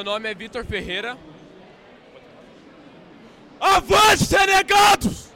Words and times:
Meu 0.00 0.12
nome 0.12 0.30
é 0.30 0.34
Vitor 0.34 0.64
Ferreira. 0.64 1.14
Avante, 3.60 4.34
renegados! 4.34 5.28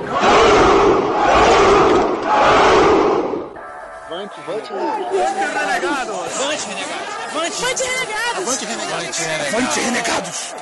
Avante, 4.06 4.40
avante, 4.40 4.72
renegados! 4.72 6.40
Avante, 6.40 6.66
renegados! 6.66 7.12
Avante, 7.37 7.85
renegados! 7.85 8.38
Avante, 8.38 8.64
renegados! 8.64 9.19
Avante, 9.54 9.80
renegados! 9.80 10.55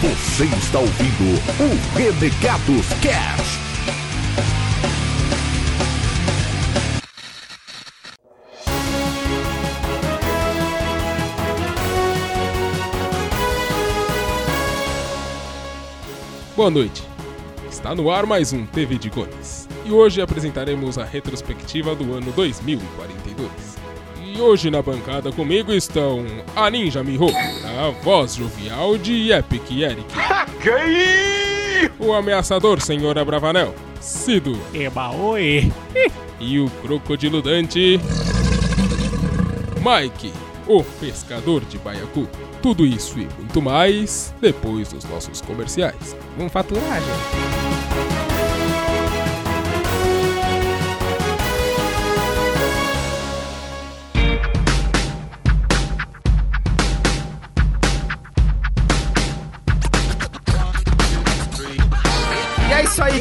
Você 0.00 0.44
está 0.56 0.78
ouvindo 0.78 1.24
o 1.60 1.98
Renegados 1.98 2.86
Cast. 3.02 3.61
Boa 16.62 16.70
noite. 16.70 17.02
Está 17.68 17.92
no 17.92 18.08
ar 18.08 18.24
mais 18.24 18.52
um 18.52 18.64
TV 18.64 18.96
de 18.96 19.10
Gones. 19.10 19.68
E 19.84 19.90
hoje 19.90 20.22
apresentaremos 20.22 20.96
a 20.96 21.04
retrospectiva 21.04 21.92
do 21.92 22.14
ano 22.14 22.30
2042. 22.30 23.50
E 24.24 24.40
hoje 24.40 24.70
na 24.70 24.80
bancada 24.80 25.32
comigo 25.32 25.72
estão 25.72 26.24
a 26.54 26.70
Ninja 26.70 27.02
Miho, 27.02 27.26
a 27.66 27.90
voz 28.04 28.36
jovial 28.36 28.96
de 28.96 29.32
Epic 29.32 29.72
Eric. 29.72 30.06
o 31.98 32.12
ameaçador 32.12 32.80
Senhor 32.80 33.18
Abravanel, 33.18 33.74
Cido. 34.00 34.56
Eba, 34.72 35.10
oi. 35.10 35.72
E 36.38 36.60
o 36.60 36.70
crocodilo 36.80 37.42
Dante, 37.42 37.98
Mike, 39.80 40.32
o 40.66 40.82
pescador 41.00 41.64
de 41.64 41.78
Baiacu. 41.78 42.28
Tudo 42.62 42.86
isso 42.86 43.18
e 43.18 43.28
muito 43.38 43.60
mais 43.60 44.34
depois 44.40 44.92
dos 44.92 45.04
nossos 45.04 45.40
comerciais. 45.40 46.16
Vamos 46.36 46.52
faturar, 46.52 47.00
gente. 47.00 47.72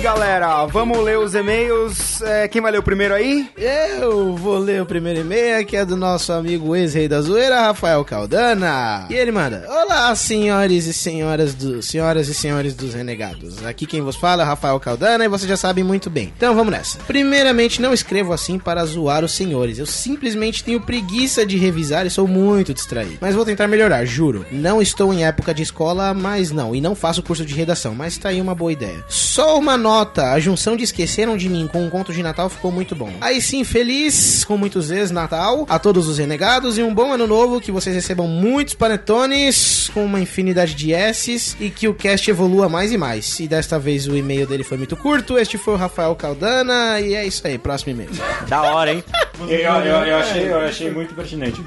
Galera. 0.02 0.66
Vamos 0.66 0.98
ler 0.98 1.20
os 1.20 1.36
e-mails. 1.36 2.11
É, 2.24 2.48
quem 2.48 2.62
vai 2.62 2.72
ler 2.72 2.78
o 2.78 2.84
primeiro 2.84 3.14
aí? 3.14 3.50
Eu 3.58 4.36
vou 4.36 4.58
ler 4.58 4.82
o 4.82 4.86
primeiro 4.86 5.22
e-mail, 5.22 5.66
que 5.66 5.76
é 5.76 5.86
do 5.86 5.96
nosso 5.96 6.32
amigo 6.32 6.76
ex-rei 6.76 7.08
da 7.08 7.22
zoeira, 7.22 7.62
Rafael 7.62 8.04
Caldana. 8.06 9.08
E 9.10 9.14
ele 9.14 9.32
manda: 9.32 9.66
Olá, 9.68 10.14
senhores 10.16 10.86
e 10.86 10.94
senhoras 10.94 11.54
do, 11.54 11.82
senhoras 11.82 12.28
e 12.28 12.34
senhores 12.34 12.76
dos 12.76 12.94
renegados. 12.94 13.66
Aqui 13.66 13.86
quem 13.86 14.02
vos 14.02 14.16
fala 14.16 14.44
é 14.44 14.46
Rafael 14.46 14.80
Caldana 14.80 15.26
e 15.26 15.28
vocês 15.28 15.50
já 15.50 15.58
sabem 15.58 15.84
muito 15.84 16.10
bem. 16.10 16.32
Então 16.36 16.54
vamos 16.54 16.72
nessa. 16.72 17.00
Primeiramente, 17.00 17.82
não 17.82 17.94
escrevo 17.94 18.34
assim 18.34 18.60
para 18.60 18.86
zoar 18.86 19.24
os 19.24 19.32
senhores. 19.32 19.80
Eu 19.80 19.86
simplesmente 19.86 20.64
tenho 20.64 20.82
preguiça 20.82 21.46
de 21.46 21.58
revisar 21.58 22.06
e 22.06 22.10
sou 22.10 22.28
muito 22.28 22.74
distraído. 22.74 23.18
Mas 23.20 23.36
vou 23.36 23.46
tentar 23.46 23.68
melhorar, 23.68 24.06
juro. 24.06 24.46
Não 24.52 24.82
estou 24.82 25.14
em 25.14 25.26
época 25.26 25.54
de 25.54 25.64
escola, 25.64 26.14
mas 26.14 26.52
não. 26.52 26.76
E 26.76 26.82
não 26.82 26.96
faço 26.96 27.24
curso 27.24 27.46
de 27.46 27.56
redação, 27.56 27.96
mas 27.96 28.18
tá 28.18 28.30
aí 28.30 28.42
uma 28.42 28.56
boa 28.56 28.72
ideia. 28.72 29.04
Só 29.08 29.58
uma 29.58 29.78
nota: 29.78 30.32
a 30.32 30.40
junção 30.40 30.76
de 30.76 30.84
Esqueceram 30.84 31.36
de 31.36 31.50
Mim 31.50 31.68
com 31.68 31.84
um 31.84 31.90
conto 31.90 32.11
de 32.14 32.24
Natal 32.24 32.50
ficou 32.50 32.72
muito 32.72 32.96
bom. 32.96 33.12
Aí 33.20 33.42
sim, 33.42 33.64
feliz 33.64 34.44
com 34.44 34.58
muitos 34.58 34.90
vezes 34.90 35.12
Natal 35.12 35.66
a 35.70 35.80
todos 35.80 36.08
os 36.08 36.18
renegados 36.18 36.78
e 36.78 36.84
um 36.84 36.94
bom 36.94 37.12
ano 37.14 37.28
novo. 37.28 37.60
Que 37.62 37.72
vocês 37.72 37.96
recebam 37.96 38.28
muitos 38.28 38.74
panetones 38.74 39.90
com 39.94 40.06
uma 40.06 40.20
infinidade 40.20 40.76
de 40.76 40.94
S's 40.94 41.56
e 41.60 41.70
que 41.70 41.88
o 41.88 41.94
cast 41.94 42.30
evolua 42.30 42.70
mais 42.70 42.92
e 42.92 42.98
mais. 42.98 43.40
E 43.40 43.48
desta 43.48 43.78
vez 43.80 44.08
o 44.08 44.16
e-mail 44.16 44.48
dele 44.48 44.64
foi 44.64 44.78
muito 44.78 44.96
curto. 44.96 45.38
Este 45.38 45.58
foi 45.58 45.74
o 45.74 45.78
Rafael 45.78 46.16
Caldana 46.16 47.00
e 47.00 47.16
é 47.16 47.26
isso 47.26 47.46
aí. 47.46 47.58
Próximo 47.58 47.92
e-mail. 47.92 48.10
Da 48.48 48.62
hora, 48.62 48.94
hein? 48.94 49.04
Eu, 49.42 49.48
eu, 49.48 50.06
eu 50.06 50.18
achei, 50.18 50.52
eu 50.52 50.60
achei 50.60 50.92
muito 50.92 51.14
pertinente. 51.16 51.62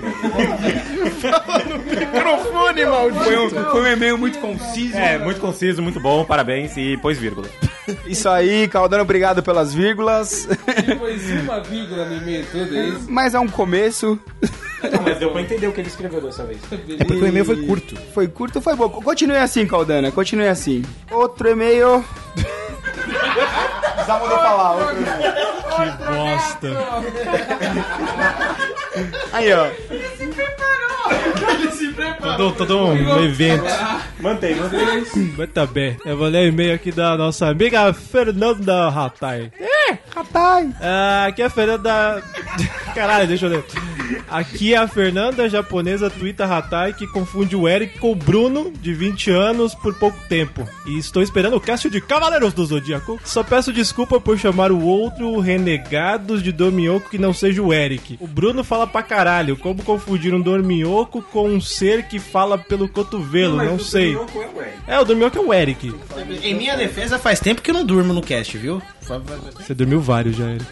Microfone, 2.01 2.85
maldito. 2.85 3.25
Foi 3.25 3.39
um, 3.39 3.51
foi 3.51 3.81
um 3.83 3.87
e-mail 3.87 4.19
muito 4.19 4.39
conciso. 4.39 4.97
É, 4.97 5.19
muito 5.19 5.41
conciso, 5.41 5.83
muito 5.83 6.01
bom, 6.01 6.25
parabéns 6.25 6.77
e 6.77 6.97
pôs 6.99 7.19
vírgula. 7.19 7.49
Isso 8.07 8.29
aí, 8.29 8.69
Caldano, 8.69 9.03
obrigado 9.03 9.43
pelas 9.43 9.75
vírgulas. 9.75 10.34
Pôs 10.99 11.31
uma 11.43 11.61
vírgula 11.61 12.05
no 12.07 12.17
e-mail 12.17 12.47
todo, 12.51 12.77
é 12.77 12.89
isso? 12.89 13.07
Mas 13.09 13.35
é 13.35 13.41
um 13.41 13.49
começo. 13.49 14.19
Mas 15.05 15.19
deu 15.19 15.31
pra 15.31 15.41
entender 15.41 15.67
o 15.67 15.73
que 15.73 15.81
ele 15.81 15.89
escreveu 15.89 16.21
dessa 16.21 16.45
vez. 16.45 16.61
É 16.99 17.05
porque 17.05 17.23
o 17.23 17.27
e-mail 17.27 17.45
foi 17.45 17.65
curto. 17.67 17.97
Foi 18.13 18.29
curto, 18.29 18.61
foi 18.61 18.77
bom. 18.77 18.89
Continue 18.89 19.37
assim, 19.37 19.67
Caldana, 19.67 20.11
continue 20.13 20.47
assim. 20.49 20.83
Outro 21.11 21.49
e-mail. 21.49 22.05
Já 24.07 24.19
mandou 24.19 24.37
falar, 24.37 24.73
outro 24.73 24.97
e-mail. 24.97 25.35
Que 25.75 25.91
bosta. 26.05 26.69
Aí, 29.33 29.53
ó. 29.53 29.67
Todo, 32.21 32.53
todo 32.53 32.87
um 32.87 33.25
evento. 33.25 33.65
Mantém, 34.21 34.55
mantém. 34.57 35.35
Mas 35.37 35.51
tá 35.51 35.67
bem. 35.67 35.97
Eu 36.05 36.17
vou 36.17 36.29
ler 36.29 36.47
o 36.47 36.49
e-mail 36.49 36.75
aqui 36.75 36.91
da 36.91 37.17
nossa 37.17 37.49
amiga 37.49 37.93
Fernanda 37.93 38.89
Ratai. 38.89 39.53
É, 39.59 39.99
rapaz. 40.15 40.71
Ah, 40.81 41.27
aqui 41.29 41.43
é 41.43 41.47
a 41.47 41.51
Fernanda. 41.51 42.23
Caralho, 42.95 43.27
deixa 43.27 43.47
eu 43.47 43.51
ler. 43.51 43.65
Aqui 44.29 44.75
é 44.75 44.77
a 44.77 44.89
Fernanda, 44.89 45.49
japonesa 45.49 46.11
Twitter 46.11 46.51
Hatai, 46.51 46.93
que 46.93 47.07
confunde 47.07 47.55
o 47.57 47.69
Eric 47.69 47.99
com 47.99 48.13
o 48.13 48.15
Bruno, 48.15 48.73
de 48.81 48.93
20 48.93 49.31
anos, 49.31 49.75
por 49.75 49.95
pouco 49.95 50.19
tempo. 50.29 50.67
E 50.87 50.99
estou 50.99 51.23
esperando 51.23 51.57
o 51.57 51.61
cast 51.61 51.89
de 51.89 52.01
Cavaleiros 52.01 52.53
do 52.53 52.65
Zodíaco. 52.65 53.19
Só 53.25 53.43
peço 53.43 53.73
desculpa 53.73 54.21
por 54.21 54.39
chamar 54.39 54.71
o 54.73 54.83
outro 54.83 55.39
Renegados 55.41 56.43
de 56.43 56.53
Dorminhoco 56.53 57.09
que 57.11 57.19
não 57.19 57.33
seja 57.33 57.63
o 57.63 57.73
Eric. 57.73 58.17
O 58.21 58.27
Bruno 58.27 58.63
fala 58.65 58.87
pra 58.87 59.03
caralho. 59.03 59.57
Como 59.57 59.83
confundir 59.83 60.35
um 60.35 60.41
Dorminhoco 60.41 61.23
com 61.23 61.49
um 61.49 61.61
ser 61.61 62.05
que 62.05 62.19
fala 62.19 62.59
pelo 62.59 62.89
cotovelo? 62.89 63.57
Não, 63.57 63.79
sei. 63.79 64.17
É, 64.87 64.99
o 64.99 65.05
Dorminhoco 65.05 65.39
é 65.39 65.41
o 65.41 65.53
Eric. 65.55 65.95
Em 66.43 66.55
minha 66.55 66.77
defesa, 66.77 67.19
faz 67.19 67.41
tempo 67.41 67.63
que 67.63 67.71
eu 67.71 67.75
não 67.75 67.85
durmo 67.85 68.13
no 68.13 68.23
cast, 68.23 68.57
viu? 68.59 68.83
Você 69.59 69.75
dormiu 69.75 70.01
vários 70.01 70.37
já, 70.37 70.47
Eric. 70.51 70.67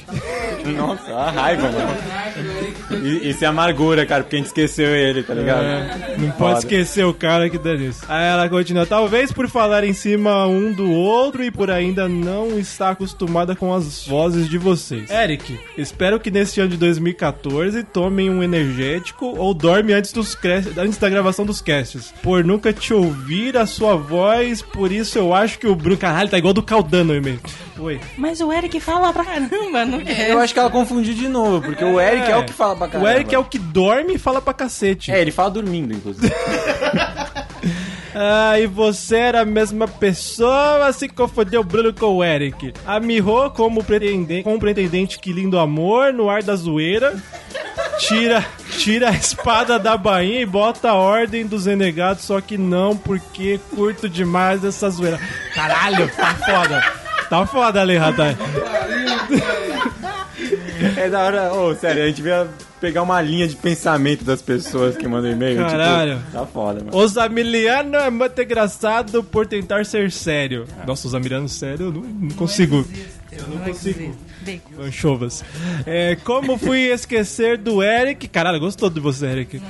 Nossa, 0.76 1.12
a 1.12 1.30
raiva, 1.30 1.70
mano. 1.70 3.06
E- 3.06 3.21
Isso 3.22 3.44
é 3.44 3.46
amargura, 3.46 4.04
cara, 4.06 4.22
porque 4.22 4.36
a 4.36 4.38
gente 4.38 4.46
esqueceu 4.46 4.94
ele, 4.94 5.22
tá 5.22 5.34
ligado? 5.34 5.64
É, 5.64 6.16
não 6.18 6.32
Foda. 6.32 6.38
pode 6.38 6.58
esquecer 6.60 7.04
o 7.04 7.14
cara 7.14 7.48
que 7.48 7.58
dá 7.58 7.74
nisso. 7.74 8.04
Aí 8.08 8.26
ela 8.26 8.48
continua, 8.48 8.86
talvez 8.86 9.32
por 9.32 9.48
falar 9.48 9.84
em 9.84 9.92
cima 9.92 10.46
um 10.46 10.72
do 10.72 10.90
outro 10.90 11.44
e 11.44 11.50
por 11.50 11.70
ainda 11.70 12.08
não 12.08 12.58
estar 12.58 12.90
acostumada 12.90 13.54
com 13.54 13.72
as 13.72 14.06
vozes 14.06 14.48
de 14.48 14.58
vocês. 14.58 15.10
Eric, 15.10 15.58
espero 15.76 16.18
que 16.18 16.30
neste 16.30 16.60
ano 16.60 16.70
de 16.70 16.76
2014 16.76 17.82
tomem 17.84 18.30
um 18.30 18.42
energético 18.42 19.34
ou 19.36 19.54
dorme 19.54 19.92
antes, 19.92 20.12
dos 20.12 20.36
antes 20.76 20.98
da 20.98 21.08
gravação 21.08 21.44
dos 21.44 21.60
casts. 21.60 22.12
Por 22.22 22.44
nunca 22.44 22.72
te 22.72 22.92
ouvir 22.92 23.56
a 23.56 23.66
sua 23.66 23.96
voz, 23.96 24.62
por 24.62 24.90
isso 24.90 25.18
eu 25.18 25.34
acho 25.34 25.58
que 25.58 25.66
o 25.66 25.74
Bruno... 25.74 25.96
Caralho, 25.96 26.28
tá 26.28 26.38
igual 26.38 26.54
do 26.54 26.62
Caldano, 26.62 27.14
e-mail. 27.14 27.40
Oi. 27.78 28.00
Mas 28.16 28.40
o 28.40 28.52
Eric 28.52 28.78
fala 28.80 29.12
pra 29.12 29.24
caramba, 29.24 29.84
não 29.84 30.00
é? 30.00 30.30
Eu 30.30 30.38
acho 30.38 30.52
que 30.52 30.60
ela 30.60 30.70
confundiu 30.70 31.14
de 31.14 31.28
novo, 31.28 31.60
porque 31.62 31.84
o 31.84 32.00
Eric 32.00 32.30
é, 32.30 32.36
o 32.36 32.44
que 32.44 32.52
fala 32.52 32.76
pra 32.76 32.88
caramba. 32.88 33.11
O 33.12 33.14
Eric 33.14 33.34
é 33.34 33.38
o 33.38 33.44
que 33.44 33.58
dorme 33.58 34.14
e 34.14 34.18
fala 34.18 34.40
pra 34.40 34.54
cacete. 34.54 35.10
É, 35.10 35.20
ele 35.20 35.30
fala 35.30 35.50
dormindo, 35.50 35.94
inclusive. 35.94 36.32
Ah, 38.14 38.60
e 38.60 38.66
você 38.66 39.16
era 39.16 39.40
a 39.40 39.44
mesma 39.44 39.88
pessoa, 39.88 40.92
se 40.92 41.08
confundiu 41.08 41.62
o 41.62 41.64
Bruno 41.64 41.94
com 41.94 42.16
o 42.16 42.22
Eric. 42.22 42.74
A 42.86 43.00
Miho 43.00 43.50
como 43.52 43.82
pretendente, 43.82 44.44
como 44.44 44.58
pretendente 44.60 45.18
que 45.18 45.32
lindo 45.32 45.58
amor, 45.58 46.12
no 46.12 46.28
ar 46.28 46.42
da 46.42 46.54
zoeira. 46.54 47.16
Tira, 47.98 48.44
tira 48.78 49.08
a 49.08 49.12
espada 49.12 49.78
da 49.78 49.96
bainha 49.96 50.42
e 50.42 50.46
bota 50.46 50.90
a 50.90 50.94
ordem 50.94 51.46
dos 51.46 51.64
renegados, 51.64 52.24
só 52.24 52.40
que 52.40 52.58
não, 52.58 52.96
porque 52.96 53.58
curto 53.74 54.08
demais 54.08 54.62
essa 54.62 54.90
zoeira. 54.90 55.18
Caralho, 55.54 56.10
tá 56.14 56.34
foda. 56.34 56.84
Tá 57.30 57.46
foda 57.46 57.80
ali, 57.80 57.96
Radai. 57.96 58.36
É 60.96 61.08
da 61.08 61.20
hora, 61.22 61.52
ô, 61.54 61.74
sério, 61.74 62.02
a 62.02 62.06
gente 62.06 62.16
devia 62.16 62.48
pegar 62.82 63.02
uma 63.02 63.22
linha 63.22 63.46
de 63.46 63.54
pensamento 63.54 64.24
das 64.24 64.42
pessoas 64.42 64.96
que 64.96 65.06
mandam 65.06 65.30
e-mail. 65.30 65.58
Caralho. 65.58 66.18
Tipo, 66.18 66.32
tá 66.32 66.46
foda, 66.46 66.80
mano. 66.80 66.96
O 66.96 67.06
Zamiliano 67.06 67.96
é 67.96 68.10
muito 68.10 68.42
engraçado 68.42 69.22
por 69.22 69.46
tentar 69.46 69.86
ser 69.86 70.10
sério. 70.10 70.66
Nossa, 70.84 71.06
o 71.06 71.10
Zamiliano 71.10 71.48
sério, 71.48 71.86
eu 71.86 71.92
não, 71.92 72.00
não 72.02 72.30
consigo. 72.30 72.84
Eu 73.30 73.46
não 73.46 73.58
consigo. 73.58 74.16
Anchovas. 74.80 75.44
É, 75.86 76.16
como 76.24 76.58
fui 76.58 76.90
esquecer 76.90 77.56
do 77.56 77.80
Eric? 77.80 78.26
Caralho, 78.26 78.58
gostou 78.58 78.90
de 78.90 78.98
você, 78.98 79.26
Eric. 79.26 79.62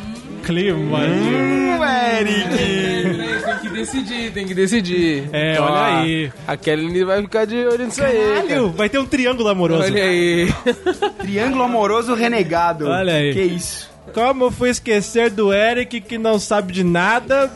Clima. 0.42 0.98
Hum, 0.98 1.78
Eric. 2.18 3.42
Tem 3.44 3.58
que 3.60 3.68
decidir, 3.68 4.32
tem 4.32 4.46
que 4.46 4.54
decidir. 4.54 5.28
É, 5.32 5.56
Ó, 5.58 5.64
olha 5.64 6.00
aí. 6.02 6.32
A 6.46 6.56
Kelly 6.56 7.04
vai 7.04 7.22
ficar 7.22 7.44
de 7.44 7.56
olho 7.66 7.84
nisso 7.84 8.02
aí. 8.02 8.16
Caralho, 8.18 8.70
vai 8.70 8.88
ter 8.88 8.98
um 8.98 9.06
triângulo 9.06 9.48
amoroso. 9.48 9.84
Olha 9.84 10.04
aí. 10.04 10.48
Triângulo 11.18 11.62
amoroso 11.62 12.14
renegado. 12.14 12.88
Olha 12.88 13.14
aí. 13.14 13.32
Que 13.32 13.42
isso. 13.42 13.90
Como 14.12 14.50
fui 14.50 14.68
esquecer 14.68 15.30
do 15.30 15.52
Eric 15.52 16.00
que 16.00 16.18
não 16.18 16.38
sabe 16.38 16.72
de 16.72 16.84
nada? 16.84 17.50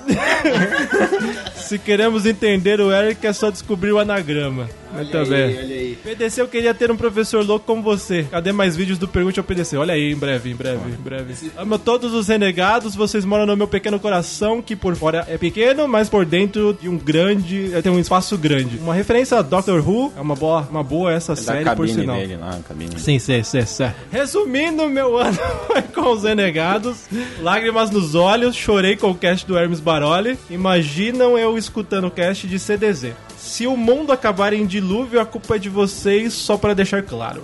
Se 1.54 1.78
queremos 1.78 2.24
entender 2.24 2.80
o 2.80 2.92
Eric, 2.92 3.26
é 3.26 3.32
só 3.32 3.50
descobrir 3.50 3.92
o 3.92 3.98
anagrama. 3.98 4.68
Muito 4.96 5.30
bem. 5.30 5.56
Olha 5.58 5.74
aí. 5.74 5.98
PDC, 6.02 6.40
eu 6.40 6.48
queria 6.48 6.74
ter 6.74 6.90
um 6.90 6.96
professor 6.96 7.44
louco 7.44 7.66
como 7.66 7.82
você. 7.82 8.24
Cadê 8.30 8.52
mais 8.52 8.76
vídeos 8.76 8.98
do 8.98 9.08
Pergunte 9.08 9.38
ao 9.38 9.44
PDC? 9.44 9.76
Olha 9.76 9.94
aí, 9.94 10.12
em 10.12 10.16
breve, 10.16 10.50
em 10.50 10.54
breve, 10.54 10.90
em 10.90 11.02
breve. 11.02 11.50
Amo 11.56 11.78
todos 11.78 12.12
os 12.14 12.28
renegados, 12.28 12.94
vocês 12.94 13.24
moram 13.24 13.46
no 13.46 13.56
meu 13.56 13.66
pequeno 13.68 13.98
coração, 13.98 14.60
que 14.62 14.76
por 14.76 14.94
fora 14.96 15.24
é 15.28 15.36
pequeno, 15.38 15.86
mas 15.88 16.08
por 16.08 16.24
dentro 16.24 16.76
de 16.80 16.88
um 16.88 16.96
grande. 16.96 17.70
tem 17.82 17.90
um 17.92 17.98
espaço 17.98 18.36
grande. 18.38 18.78
Uma 18.78 18.94
referência 18.94 19.38
a 19.38 19.42
Doctor 19.42 19.86
Who, 19.86 20.12
é 20.16 20.20
uma 20.20 20.34
boa, 20.34 20.66
uma 20.70 20.82
boa 20.82 21.12
essa 21.12 21.34
Da 21.34 21.40
série, 21.40 21.58
por 21.64 21.76
cabine 21.76 21.92
sinal. 21.94 22.16
dele 22.16 22.36
lá, 22.36 22.50
a 22.56 22.60
cabine. 22.60 22.98
Sim, 22.98 23.18
sim, 23.18 23.42
sim, 23.42 23.64
sim. 23.66 23.90
Resumindo, 24.10 24.88
meu 24.88 25.16
ano 25.16 25.38
foi 25.66 25.82
com 25.82 26.12
os 26.12 26.22
renegados, 26.24 27.06
lágrimas 27.40 27.90
nos 27.90 28.14
olhos, 28.14 28.54
chorei 28.56 28.96
com 28.96 29.10
o 29.10 29.14
cast 29.14 29.46
do 29.46 29.56
Hermes 29.58 29.80
Baroli. 29.80 30.38
Imaginam 30.50 31.36
eu 31.38 31.56
escutando 31.58 32.06
o 32.06 32.10
cast 32.10 32.46
de 32.46 32.58
CDZ. 32.58 33.12
Se 33.46 33.66
o 33.66 33.76
mundo 33.76 34.12
acabar 34.12 34.52
em 34.52 34.66
dilúvio, 34.66 35.20
a 35.20 35.24
culpa 35.26 35.56
é 35.56 35.58
de 35.58 35.68
vocês, 35.68 36.32
só 36.34 36.56
pra 36.56 36.74
deixar 36.74 37.02
claro. 37.02 37.42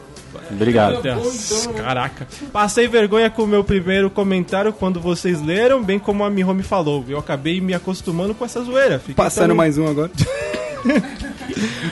Obrigado. 0.51 1.01
Deus, 1.03 1.69
Caraca. 1.77 2.27
Passei 2.53 2.87
vergonha 2.89 3.31
com 3.31 3.43
o 3.43 3.47
meu 3.47 3.63
primeiro 3.63 4.11
comentário 4.11 4.73
quando 4.73 5.01
vocês 5.01 5.41
leram, 5.41 5.83
bem 5.83 5.99
como 5.99 6.25
a 6.25 6.31
Mihome 6.31 6.63
falou. 6.63 7.05
Eu 7.09 7.19
acabei 7.19 7.61
me 7.61 7.73
acostumando 7.75 8.35
com 8.35 8.45
essa 8.45 8.63
zoeira. 8.63 8.99
Fiquei 8.99 9.15
Passando 9.15 9.49
tão- 9.49 9.57
mais 9.57 9.79
um 9.79 9.87
agora. 9.87 10.11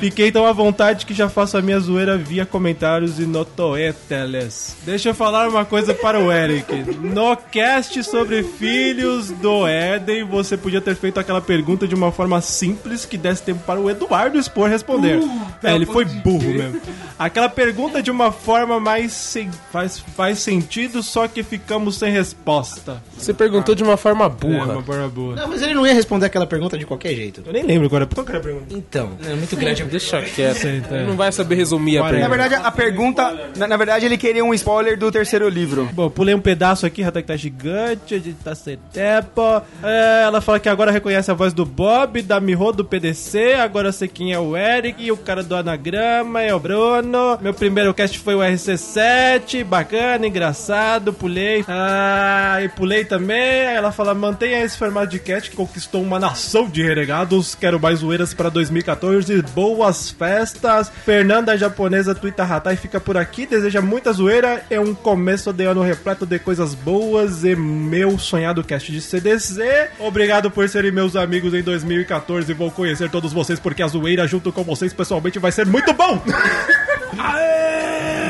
Fiquei 0.01 0.31
tão 0.33 0.47
à 0.47 0.53
vontade 0.53 1.05
que 1.07 1.15
já 1.15 1.29
faço 1.29 1.57
a 1.57 1.63
minha 1.63 1.79
zoeira 1.81 2.17
via 2.17 2.45
comentários 2.47 3.19
e 3.19 3.27
notoeteles. 3.27 4.77
Deixa 4.85 5.11
eu 5.11 5.15
falar 5.15 5.49
uma 5.49 5.65
coisa 5.65 5.95
para 5.95 6.19
o 6.19 6.31
Eric. 6.33 6.73
No 7.01 7.37
cast 7.37 8.03
sobre 8.05 8.43
filhos 8.43 9.31
do 9.31 9.67
Éden, 9.67 10.25
você 10.25 10.57
podia 10.57 10.81
ter 10.81 10.95
feito 10.97 11.19
aquela 11.21 11.41
pergunta 11.41 11.87
de 11.87 11.95
uma 11.95 12.13
forma 12.13 12.41
simples 12.41 13.05
que 13.05 13.17
desse 13.17 13.43
tempo 13.43 13.61
para 13.67 13.81
o 13.81 13.91
Eduardo 13.91 14.39
expor 14.39 14.69
e 14.69 14.73
responder. 14.73 15.21
é, 15.63 15.75
ele 15.75 15.87
foi 15.87 16.05
burro 16.05 16.49
mesmo. 16.53 16.81
Aquela 17.19 17.49
pergunta 17.49 18.03
de 18.03 18.11
uma 18.11 18.33
forma 18.33 18.81
mais 18.81 19.13
sem- 19.13 19.51
faz, 19.71 19.99
faz 20.17 20.39
sentido, 20.39 21.03
só 21.03 21.29
que 21.29 21.43
ficamos 21.43 21.97
sem 21.99 22.11
resposta. 22.11 23.03
Você 23.17 23.35
perguntou 23.35 23.75
de 23.75 23.83
uma 23.83 23.97
forma 23.97 24.25
É, 24.25 24.29
burra. 24.29 24.73
uma 24.75 24.83
forma 24.83 25.09
burra. 25.09 25.37
Não, 25.37 25.49
mas 25.49 25.61
ele 25.63 25.75
não 25.75 25.87
ia 25.87 25.93
responder 25.93 26.27
aquela 26.27 26.47
pergunta 26.47 26.79
de 26.79 26.87
qualquer 26.87 27.15
jeito. 27.15 27.43
Eu 27.45 27.53
nem 27.53 27.63
lembro 27.63 27.87
agora. 27.87 28.07
Qual 28.07 28.25
que 28.25 28.33
era 28.33 28.39
a 28.39 28.43
pergunta? 28.43 28.67
Então, 28.71 29.13
é 29.23 29.35
muito 29.51 29.57
grande. 29.57 29.85
Deixa 29.85 30.23
quieto. 30.23 30.57
Sei, 30.57 30.81
tá. 30.81 30.97
Ele 30.97 31.07
não 31.07 31.17
vai 31.17 31.33
saber 31.33 31.55
resumir 31.57 31.99
a 31.99 32.03
Bora. 32.03 32.19
Na 32.19 32.29
pergunta. 32.29 32.49
verdade, 32.49 32.67
a 32.67 32.71
pergunta. 32.71 33.51
Na, 33.57 33.67
na 33.69 33.77
verdade, 33.77 34.07
ele 34.07 34.17
queria 34.17 34.45
um 34.45 34.55
spoiler 34.55 34.99
do 34.99 35.11
terceiro 35.11 35.49
livro. 35.49 35.89
Bom, 35.93 36.11
pulei 36.11 36.35
um 36.35 36.41
pedaço 36.41 36.87
aqui, 36.87 37.03
Ratak 37.03 37.27
tá 37.27 37.37
gigante, 37.37 38.15
a 38.15 38.19
gente 38.19 38.35
tá 38.45 38.55
sem 38.55 38.79
tempo. 38.93 39.63
É, 39.83 40.23
ela 40.25 40.41
fala 40.41 40.61
que 40.61 40.69
agora 40.69 40.91
reconhece 40.91 41.31
a 41.31 41.35
voz 41.35 41.53
do 41.53 41.65
Bob, 41.65 42.23
da 42.23 42.41
Miho 42.41 42.73
do 42.73 42.85
PDC, 42.85 43.55
agora 43.55 43.89
eu 43.89 43.93
sei 43.93 44.07
quem 44.07 44.33
é 44.33 44.39
o 44.39 44.57
Eric, 44.57 45.03
e 45.03 45.11
o 45.11 45.17
cara 45.17 45.43
do 45.43 45.57
anagrama 45.57 46.43
é 46.43 46.55
o 46.55 46.61
Bruno. 46.61 47.39
Meu 47.41 47.55
primeiro 47.55 47.95
cast 47.95 48.19
foi 48.19 48.35
o 48.35 48.41
RC7, 48.41 49.65
bacana, 49.65 50.27
engraçado, 50.27 51.13
pulei. 51.13 51.65
Ah, 51.67 52.59
e 52.63 52.69
pulei 52.69 53.05
também. 53.05 53.67
Aí 53.67 53.77
ela 53.77 53.93
fala: 53.93 54.15
mantenha 54.15 54.63
esse 54.63 54.77
formato 54.77 55.09
de 55.09 55.19
cast 55.19 55.51
que 55.51 55.57
conquistou 55.57 56.03
uma 56.03 56.19
nação 56.19 56.69
de 56.69 56.83
renegados. 56.83 57.55
Quero 57.55 57.81
mais 57.81 58.01
zoeiras 58.01 58.35
para 58.35 58.51
2014. 58.51 59.30
Boas 59.55 60.11
festas. 60.11 60.91
Fernanda 61.05 61.57
japonesa 61.57 62.15
Twitter 62.15 62.51
Hatai 62.51 62.77
fica 62.77 63.01
por 63.01 63.17
aqui. 63.17 63.47
Deseja 63.47 63.81
muita 63.81 64.13
zoeira. 64.13 64.63
É 64.69 64.81
um 64.81 64.95
começo 64.95 65.53
de 65.53 65.65
ano 65.65 65.83
repleto 65.83 66.27
de 66.27 66.39
coisas 66.39 66.75
boas 66.75 67.45
e 67.45 67.55
meu 67.55 68.19
sonhado 68.19 68.65
cast 68.65 68.91
de 68.91 69.01
CDC. 69.01 69.91
Obrigado 69.99 70.51
por 70.51 70.69
serem 70.69 70.91
meus 70.91 71.17
amigos 71.17 71.55
em 71.55 71.63
2014. 71.63 72.53
Vou 72.55 72.71
conhecer 72.71 73.11
todos 73.11 73.33
vocês 73.33 73.59
porque 73.59 73.83
a 73.83 73.87
zoeira 73.87 74.27
junto 74.27 74.53
com 74.53 74.65
vocês 74.65 74.93
pessoalmente 74.93 75.39
vai 75.39 75.53
ser 75.53 75.67
muito 75.67 75.93
bom. 75.93 76.21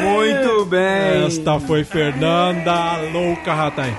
Muito 0.02 0.64
bem. 0.64 1.26
Esta 1.26 1.60
foi 1.60 1.84
Fernanda 1.84 2.96
Louca 3.12 3.52
Hatai. 3.52 3.94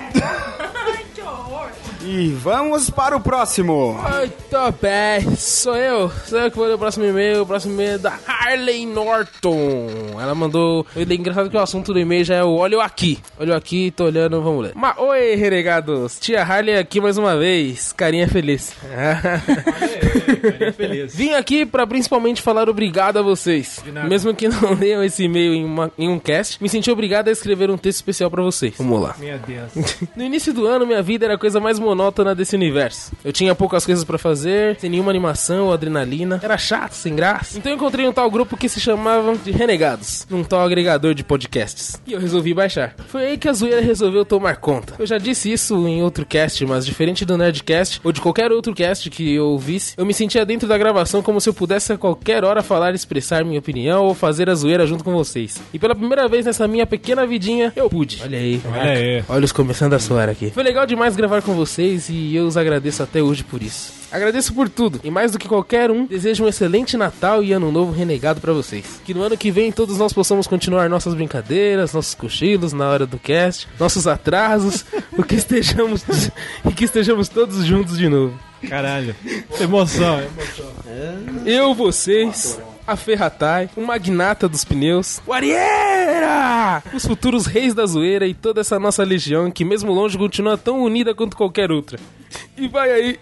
E 2.14 2.28
vamos 2.34 2.90
para 2.90 3.16
o 3.16 3.22
próximo. 3.22 3.94
Muito 3.94 4.74
bem, 4.82 5.34
sou 5.38 5.78
eu. 5.78 6.12
Sou 6.26 6.38
eu 6.40 6.52
que 6.52 6.58
vou 6.58 6.68
ler 6.68 6.74
o 6.74 6.78
próximo 6.78 7.06
e-mail. 7.06 7.44
O 7.44 7.46
próximo 7.46 7.74
e-mail 7.74 7.92
é 7.94 7.98
da 8.00 8.20
Harley 8.28 8.86
Norton. 8.86 9.88
Ela 10.22 10.36
mandou. 10.36 10.86
Ele 10.94 11.14
é 11.14 11.16
engraçado 11.18 11.50
que 11.50 11.56
o 11.56 11.60
assunto 11.62 11.94
do 11.94 12.00
e-mail 12.00 12.26
já 12.26 12.36
é 12.36 12.44
o 12.44 12.56
Olha 12.58 12.76
eu 12.76 12.82
aqui. 12.82 13.18
Olha 13.40 13.52
eu 13.52 13.56
aqui, 13.56 13.92
tô 13.92 14.04
olhando, 14.04 14.42
vamos 14.42 14.62
ler. 14.62 14.72
Mas, 14.76 14.98
oi, 14.98 15.36
renegados. 15.36 16.20
Tia 16.20 16.44
Harley 16.44 16.76
aqui 16.78 17.00
mais 17.00 17.18
uma 17.18 17.38
vez. 17.38 17.94
Carinha 17.94 18.28
feliz. 18.28 18.74
Feliz. 20.76 21.16
Vim 21.16 21.32
aqui 21.32 21.66
pra 21.66 21.88
principalmente 21.88 22.42
falar 22.42 22.68
obrigado 22.68 23.20
a 23.20 23.22
vocês. 23.22 23.82
Mesmo 24.10 24.36
que 24.36 24.50
não 24.50 24.74
leiam 24.78 25.02
esse 25.02 25.24
e-mail 25.24 25.54
em, 25.54 25.64
uma- 25.64 25.90
em 25.98 26.10
um 26.10 26.20
cast, 26.20 26.62
me 26.62 26.68
senti 26.68 26.92
obrigado 26.92 27.30
a 27.30 27.32
escrever 27.32 27.72
um 27.72 27.78
texto 27.78 28.00
especial 28.00 28.30
pra 28.30 28.44
vocês. 28.44 28.74
Vamos 28.78 29.02
lá. 29.02 29.16
Meu 29.18 29.40
Deus. 29.40 29.72
No 30.14 30.24
início 30.26 30.54
do 30.54 30.68
ano, 30.68 30.86
minha 30.86 31.02
vida 31.02 31.24
era 31.26 31.36
a 31.36 31.38
coisa 31.38 31.60
mais 31.60 31.80
monótona 31.80 32.01
desse 32.36 32.56
universo. 32.56 33.12
Eu 33.24 33.32
tinha 33.32 33.54
poucas 33.54 33.86
coisas 33.86 34.04
pra 34.04 34.18
fazer, 34.18 34.78
sem 34.80 34.90
nenhuma 34.90 35.12
animação 35.12 35.66
ou 35.66 35.74
adrenalina. 35.74 36.40
Era 36.42 36.58
chato, 36.58 36.94
sem 36.94 37.16
graça. 37.16 37.58
Então 37.58 37.72
eu 37.72 37.76
encontrei 37.76 38.08
um 38.08 38.14
tal 38.14 38.30
grupo 38.32 38.58
que 38.58 38.70
se 38.70 38.80
chamava 38.80 39.36
de 39.36 39.52
Renegados, 39.52 40.26
num 40.30 40.44
tal 40.44 40.62
agregador 40.62 41.14
de 41.14 41.24
podcasts. 41.24 42.00
E 42.08 42.14
eu 42.14 42.20
resolvi 42.20 42.54
baixar. 42.54 42.96
Foi 43.08 43.26
aí 43.26 43.38
que 43.38 43.50
a 43.50 43.54
zoeira 43.54 43.82
resolveu 43.82 44.26
tomar 44.26 44.58
conta. 44.58 44.96
Eu 44.98 45.06
já 45.06 45.18
disse 45.18 45.52
isso 45.52 45.88
em 45.88 46.02
outro 46.02 46.26
cast, 46.26 46.66
mas 46.66 46.86
diferente 46.86 47.26
do 47.26 47.38
Nerdcast 47.38 48.02
ou 48.04 48.12
de 48.12 48.22
qualquer 48.22 48.52
outro 48.52 48.74
cast 48.74 49.10
que 49.10 49.36
eu 49.36 49.48
ouvisse, 49.48 49.94
eu 49.98 50.06
me 50.06 50.14
sentia 50.14 50.46
dentro 50.46 50.68
da 50.68 50.78
gravação 50.78 51.22
como 51.22 51.42
se 51.42 51.50
eu 51.50 51.54
pudesse 51.54 51.94
a 51.94 51.98
qualquer 51.98 52.44
hora 52.44 52.64
falar 52.64 52.92
e 52.92 52.96
expressar 52.96 53.44
minha 53.44 53.60
opinião 53.60 54.06
ou 54.06 54.14
fazer 54.14 54.50
a 54.50 54.56
zoeira 54.56 54.86
junto 54.86 55.04
com 55.04 55.12
vocês. 55.12 55.62
E 55.74 55.80
pela 55.80 55.96
primeira 55.96 56.28
vez 56.28 56.46
nessa 56.46 56.68
minha 56.68 56.86
pequena 56.86 57.26
vidinha, 57.26 57.74
eu 57.76 57.90
pude. 57.90 58.22
Olha 58.24 58.38
aí. 58.38 58.62
Olha 58.66 58.92
aí. 58.92 59.24
Olha 59.28 59.46
os 59.46 59.52
começando 59.52 59.94
a 59.94 60.00
soar 60.00 60.30
aqui. 60.30 60.52
Foi 60.52 60.64
legal 60.64 60.86
demais 60.86 61.16
gravar 61.16 61.42
com 61.42 61.54
vocês 61.54 61.81
e 61.82 62.36
eu 62.36 62.46
os 62.46 62.58
agradeço 62.58 63.04
até 63.04 63.22
hoje 63.22 63.44
por 63.44 63.62
isso. 63.62 63.94
Agradeço 64.12 64.54
por 64.54 64.68
tudo 64.68 65.00
e 65.04 65.10
mais 65.10 65.32
do 65.32 65.40
que 65.40 65.48
qualquer 65.48 65.90
um, 65.90 66.06
desejo 66.06 66.44
um 66.44 66.48
excelente 66.48 66.98
Natal 66.98 67.42
e 67.42 67.54
Ano 67.54 67.72
Novo 67.72 67.94
renegado 67.94 68.42
pra 68.42 68.52
vocês. 68.52 69.00
Que 69.06 69.14
no 69.14 69.22
ano 69.22 69.38
que 69.38 69.50
vem 69.50 69.72
todos 69.72 69.98
nós 69.98 70.12
possamos 70.12 70.48
continuar 70.48 70.90
nossas 70.90 71.14
brincadeiras, 71.14 71.94
nossos 71.94 72.14
cochilos 72.14 72.74
na 72.74 72.90
hora 72.90 73.06
do 73.06 73.18
cast, 73.18 73.70
nossos 73.80 74.08
atrasos, 74.08 74.86
o 75.18 75.24
que 75.24 75.36
estejamos 75.36 76.04
e 76.70 76.74
que 76.74 76.86
estejamos 76.86 77.30
todos 77.30 77.64
juntos 77.64 77.98
de 77.98 78.10
novo. 78.10 78.38
Caralho. 78.68 79.16
Emoção, 79.60 80.20
emoção. 80.20 81.46
Eu, 81.46 81.74
vocês, 81.74 82.60
a 82.92 82.96
Ferratai, 82.98 83.70
o 83.76 83.82
magnata 83.82 84.50
dos 84.50 84.66
pneus, 84.66 85.22
o 85.26 85.32
Arieira! 85.32 86.84
Os 86.94 87.06
futuros 87.06 87.46
reis 87.46 87.74
da 87.74 87.86
zoeira 87.86 88.28
e 88.28 88.34
toda 88.34 88.60
essa 88.60 88.78
nossa 88.78 89.04
legião 89.04 89.50
que, 89.50 89.64
mesmo 89.64 89.94
longe, 89.94 90.18
continua 90.18 90.58
tão 90.58 90.82
unida 90.82 91.16
quanto 91.16 91.38
qualquer 91.38 91.72
outra. 91.72 91.98
E 92.62 92.68
vai 92.68 92.92
aí, 92.92 93.20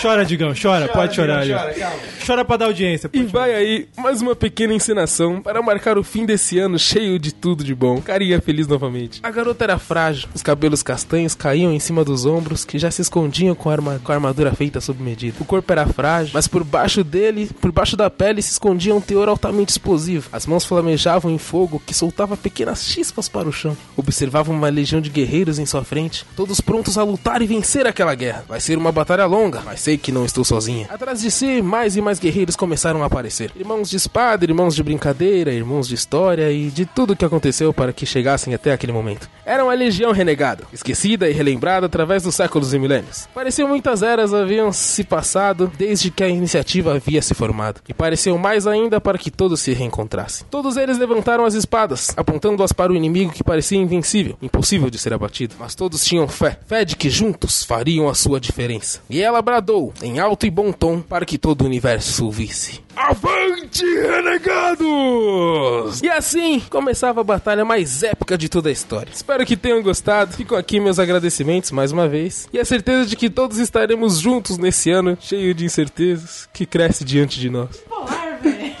Chora, 0.00 0.24
Digão, 0.24 0.52
chora, 0.60 0.88
pode 0.88 1.14
chorar. 1.14 1.42
Digão, 1.42 1.58
Chora, 1.58 1.72
chora, 1.74 1.80
calma. 1.90 2.02
chora 2.26 2.44
pra 2.46 2.56
dar 2.56 2.64
audiência. 2.66 3.10
e 3.12 3.18
chorar. 3.18 3.30
vai 3.30 3.54
aí, 3.54 3.88
mais 3.98 4.22
uma 4.22 4.34
pequena 4.34 4.72
encenação 4.72 5.42
para 5.42 5.60
marcar 5.60 5.98
o 5.98 6.02
fim 6.02 6.24
desse 6.24 6.58
ano 6.58 6.78
cheio 6.78 7.18
de 7.18 7.32
tudo 7.34 7.62
de 7.62 7.74
bom. 7.74 8.00
Carinha 8.00 8.40
feliz 8.40 8.66
novamente. 8.66 9.20
A 9.22 9.30
garota 9.30 9.64
era 9.64 9.78
frágil, 9.78 10.28
os 10.34 10.42
cabelos 10.42 10.82
castanhos 10.82 11.34
caíam 11.34 11.72
em 11.74 11.78
cima 11.78 12.02
dos 12.04 12.24
ombros 12.24 12.64
que 12.64 12.78
já 12.78 12.90
se 12.90 13.02
escondiam 13.02 13.54
com 13.54 13.68
a, 13.68 13.72
arma- 13.72 14.00
com 14.02 14.10
a 14.10 14.14
armadura 14.14 14.52
feita 14.54 14.80
sob 14.80 15.02
medida. 15.02 15.36
O 15.38 15.44
corpo 15.44 15.70
era 15.70 15.86
frágil, 15.86 16.30
mas 16.32 16.48
por 16.48 16.64
baixo 16.64 17.04
dele, 17.04 17.50
por 17.60 17.70
baixo 17.70 17.98
da 17.98 18.08
pele, 18.08 18.40
se 18.40 18.52
escondia 18.52 18.94
um 18.94 19.00
teor 19.00 19.28
altamente 19.28 19.70
explosivo. 19.70 20.30
As 20.32 20.46
mãos 20.46 20.64
flamejavam 20.64 21.30
em 21.30 21.38
fogo 21.38 21.82
que 21.86 21.92
soltava 21.92 22.34
pequenas 22.34 22.82
chispas 22.86 23.28
para 23.28 23.46
o 23.48 23.52
chão. 23.52 23.76
Observava 23.94 24.50
uma 24.50 24.70
legião 24.70 25.02
de 25.02 25.10
guerreiros 25.10 25.58
em 25.58 25.66
sua 25.66 25.84
frente, 25.84 26.24
todos 26.34 26.62
prontos 26.62 26.96
a 26.96 27.02
lutar 27.04 27.42
e 27.42 27.46
vencer 27.46 27.86
aquela 27.86 28.14
guerra. 28.14 28.21
Vai 28.48 28.60
ser 28.60 28.78
uma 28.78 28.92
batalha 28.92 29.26
longa, 29.26 29.62
mas 29.64 29.80
sei 29.80 29.98
que 29.98 30.12
não 30.12 30.24
estou 30.24 30.44
sozinha. 30.44 30.86
Atrás 30.90 31.20
de 31.20 31.30
si, 31.30 31.60
mais 31.60 31.96
e 31.96 32.00
mais 32.00 32.18
guerreiros 32.18 32.56
começaram 32.56 33.02
a 33.02 33.06
aparecer. 33.06 33.50
Irmãos 33.56 33.90
de 33.90 33.96
espada, 33.96 34.44
irmãos 34.44 34.74
de 34.74 34.82
brincadeira, 34.82 35.52
irmãos 35.52 35.88
de 35.88 35.94
história 35.94 36.50
e 36.52 36.70
de 36.70 36.86
tudo 36.86 37.16
que 37.16 37.24
aconteceu 37.24 37.72
para 37.72 37.92
que 37.92 38.06
chegassem 38.06 38.54
até 38.54 38.72
aquele 38.72 38.92
momento. 38.92 39.28
Era 39.44 39.64
uma 39.64 39.74
legião 39.74 40.12
renegada, 40.12 40.64
esquecida 40.72 41.28
e 41.28 41.32
relembrada 41.32 41.86
através 41.86 42.22
dos 42.22 42.34
séculos 42.34 42.72
e 42.72 42.78
milênios. 42.78 43.28
Pareciam 43.34 43.68
muitas 43.68 44.02
eras 44.02 44.32
haviam 44.32 44.72
se 44.72 45.02
passado 45.02 45.72
desde 45.76 46.10
que 46.10 46.22
a 46.22 46.28
iniciativa 46.28 46.94
havia 46.94 47.22
se 47.22 47.34
formado. 47.34 47.80
E 47.88 47.94
pareceu 47.94 48.36
mais 48.38 48.66
ainda 48.66 49.00
para 49.00 49.18
que 49.18 49.30
todos 49.30 49.60
se 49.60 49.72
reencontrassem. 49.72 50.46
Todos 50.50 50.76
eles 50.76 50.98
levantaram 50.98 51.44
as 51.44 51.54
espadas, 51.54 52.12
apontando-as 52.16 52.72
para 52.72 52.92
o 52.92 52.96
inimigo 52.96 53.32
que 53.32 53.44
parecia 53.44 53.78
invencível, 53.78 54.36
impossível 54.40 54.90
de 54.90 54.98
ser 54.98 55.12
abatido. 55.12 55.54
Mas 55.58 55.74
todos 55.74 56.04
tinham 56.04 56.28
fé, 56.28 56.58
fé 56.66 56.84
de 56.84 56.96
que 56.96 57.10
juntos 57.10 57.64
fariam 57.64 58.01
sabiam 58.02 58.08
a 58.08 58.14
sua 58.14 58.40
diferença. 58.40 59.00
E 59.08 59.22
ela 59.22 59.40
bradou, 59.40 59.92
em 60.02 60.18
alto 60.18 60.46
e 60.46 60.50
bom 60.50 60.72
tom, 60.72 61.00
para 61.00 61.24
que 61.24 61.38
todo 61.38 61.62
o 61.62 61.66
universo 61.66 62.24
ouvisse. 62.24 62.80
Avante, 62.96 63.84
renegados! 63.84 66.02
E 66.02 66.08
assim 66.08 66.60
começava 66.68 67.20
a 67.20 67.24
batalha 67.24 67.64
mais 67.64 68.02
épica 68.02 68.36
de 68.36 68.48
toda 68.48 68.68
a 68.68 68.72
história. 68.72 69.10
Espero 69.12 69.46
que 69.46 69.56
tenham 69.56 69.82
gostado. 69.82 70.34
Ficam 70.34 70.58
aqui 70.58 70.80
meus 70.80 70.98
agradecimentos 70.98 71.70
mais 71.70 71.92
uma 71.92 72.08
vez. 72.08 72.48
E 72.52 72.58
a 72.58 72.64
certeza 72.64 73.06
de 73.06 73.16
que 73.16 73.30
todos 73.30 73.58
estaremos 73.58 74.18
juntos 74.18 74.58
nesse 74.58 74.90
ano 74.90 75.16
cheio 75.20 75.54
de 75.54 75.64
incertezas 75.64 76.48
que 76.52 76.66
cresce 76.66 77.04
diante 77.04 77.40
de 77.40 77.48
nós. 77.48 77.76
Polar, 77.88 78.38
velho. 78.42 78.72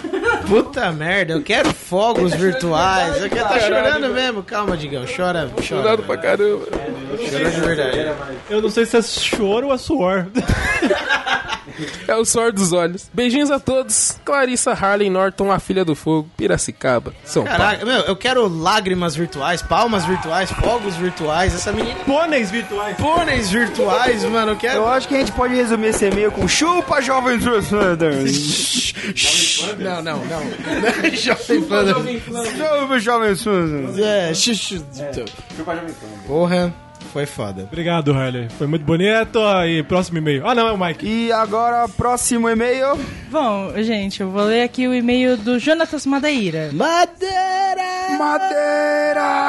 Puta 0.46 0.92
merda, 0.92 1.32
eu 1.32 1.42
quero 1.42 1.72
fogos 1.72 2.34
virtuais. 2.34 3.22
Eu 3.22 3.30
quero 3.30 3.48
tá 3.48 3.60
chorando 3.60 4.12
mesmo. 4.12 4.42
Calma, 4.42 4.76
Digão, 4.76 5.04
chora. 5.06 5.50
Chora. 5.54 5.62
Chorado 5.62 6.02
pra 6.02 6.18
caramba. 6.18 6.66
Chora 7.16 7.50
de 7.50 7.60
verdade. 7.60 8.12
Eu 8.50 8.62
não 8.62 8.70
sei 8.70 8.86
se 8.86 8.96
é 8.96 9.02
choro 9.02 9.68
ou 9.68 9.74
é 9.74 9.78
suor. 9.78 10.26
É 12.06 12.14
o 12.16 12.24
suor 12.24 12.52
dos 12.52 12.72
olhos. 12.72 13.08
Beijinhos 13.12 13.50
a 13.50 13.58
todos. 13.58 14.18
Clarissa 14.24 14.72
Harley 14.72 15.08
Norton, 15.08 15.50
a 15.50 15.58
filha 15.58 15.84
do 15.84 15.94
fogo, 15.94 16.28
Piracicaba, 16.36 17.14
São 17.24 17.44
Paulo. 17.44 17.58
Caraca, 17.58 17.86
meu, 17.86 18.00
eu 18.00 18.16
quero 18.16 18.48
lágrimas 18.48 19.14
virtuais, 19.14 19.62
palmas 19.62 20.04
virtuais, 20.04 20.50
fogos 20.50 20.96
virtuais. 20.96 21.54
Essa 21.54 21.72
menina. 21.72 21.98
Pôneis 22.04 22.50
virtuais. 22.50 22.96
Pôneis 22.96 23.50
virtuais, 23.50 24.24
mano. 24.24 24.52
Eu 24.52 24.56
quero. 24.56 24.80
Eu 24.80 24.88
acho 24.88 25.08
que 25.08 25.14
a 25.14 25.18
gente 25.18 25.32
pode 25.32 25.54
resumir 25.54 25.88
esse 25.88 26.04
e-mail 26.06 26.30
com 26.32 26.46
chupa, 26.46 27.00
jovem 27.00 27.40
Sanders. 27.40 28.92
Não, 29.78 30.02
não, 30.02 30.18
não. 30.24 30.42
Jovem 31.16 31.62
Pan. 31.62 31.86
Chupa, 31.94 32.98
jovem 32.98 33.34
Sanders. 33.34 33.98
É, 33.98 34.34
xuxu. 34.34 34.84
Porra, 36.26 36.72
foi 37.12 37.26
foda. 37.26 37.64
Obrigado, 37.64 38.12
Harley. 38.12 38.48
Foi 38.56 38.66
muito 38.66 38.84
bonito. 38.84 39.38
E 39.66 39.82
próximo 39.82 40.18
e-mail. 40.18 40.46
Ah, 40.46 40.54
não, 40.54 40.66
é 40.68 40.72
o 40.72 40.78
Mike. 40.78 41.06
E 41.06 41.30
agora, 41.30 41.86
próximo 41.88 42.48
e-mail. 42.48 42.98
Bom, 43.30 43.72
gente, 43.82 44.22
eu 44.22 44.30
vou 44.30 44.44
ler 44.44 44.62
aqui 44.62 44.88
o 44.88 44.94
e-mail 44.94 45.36
do 45.36 45.58
Jonatas 45.58 46.06
Madeira. 46.06 46.70
Madeira! 46.72 48.16
Madeira! 48.18 49.42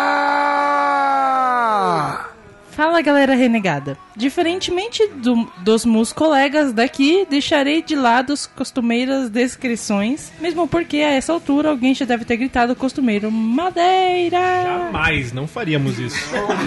Fala 2.75 3.01
galera 3.01 3.35
renegada. 3.35 3.97
Diferentemente 4.15 5.05
do- 5.07 5.47
dos 5.59 5.85
meus 5.85 6.11
colegas 6.11 6.73
daqui, 6.73 7.25
deixarei 7.29 7.81
de 7.81 7.95
lado 7.95 8.33
as 8.33 8.47
costumeiras 8.47 9.29
descrições, 9.29 10.31
mesmo 10.39 10.67
porque 10.67 10.97
a 10.97 11.11
essa 11.11 11.31
altura 11.33 11.69
alguém 11.69 11.93
já 11.93 12.05
deve 12.05 12.25
ter 12.25 12.37
gritado 12.37 12.75
costumeiro 12.75 13.31
Madeira! 13.31 14.39
Jamais, 14.63 15.31
não 15.31 15.47
faríamos 15.47 15.99
isso. 15.99 16.17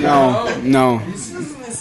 Não, 0.01 0.45
não. 0.63 1.03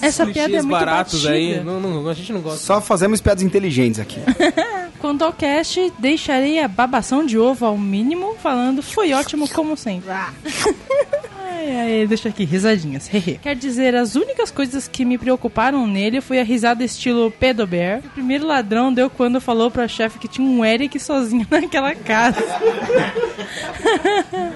Essa 0.01 0.25
piada 0.25 0.53
é 0.57 0.61
muito 0.61 0.69
baratos 0.71 1.21
batida. 1.23 1.33
aí. 1.33 1.63
Não, 1.63 1.79
não, 1.79 2.09
a 2.09 2.13
gente 2.13 2.33
não 2.33 2.41
gosta. 2.41 2.59
Só 2.65 2.81
fazemos 2.81 3.21
piadas 3.21 3.43
inteligentes 3.43 3.99
aqui. 3.99 4.19
Quanto 4.99 5.23
ao 5.23 5.31
cast, 5.33 5.93
deixarei 5.99 6.59
a 6.59 6.67
babação 6.67 7.23
de 7.25 7.37
ovo 7.37 7.65
ao 7.65 7.77
mínimo, 7.77 8.35
falando 8.41 8.81
foi 8.81 9.13
ótimo 9.13 9.47
como 9.49 9.77
sempre. 9.77 10.09
Ai, 11.55 12.01
ai, 12.01 12.07
deixa 12.07 12.29
aqui, 12.29 12.43
risadinhas. 12.43 13.09
Quer 13.41 13.55
dizer, 13.55 13.95
as 13.95 14.15
únicas 14.15 14.51
coisas 14.51 14.87
que 14.87 15.05
me 15.05 15.17
preocuparam 15.17 15.87
nele 15.87 16.19
foi 16.19 16.39
a 16.39 16.43
risada 16.43 16.83
estilo 16.83 17.31
Pedo 17.31 17.65
Bear. 17.65 17.99
O 17.99 18.09
primeiro 18.09 18.45
ladrão 18.45 18.93
deu 18.93 19.09
quando 19.09 19.39
falou 19.39 19.71
pra 19.71 19.87
chefe 19.87 20.19
que 20.19 20.27
tinha 20.27 20.45
um 20.45 20.65
Eric 20.65 20.99
sozinho 20.99 21.47
naquela 21.49 21.95
casa. 21.95 22.43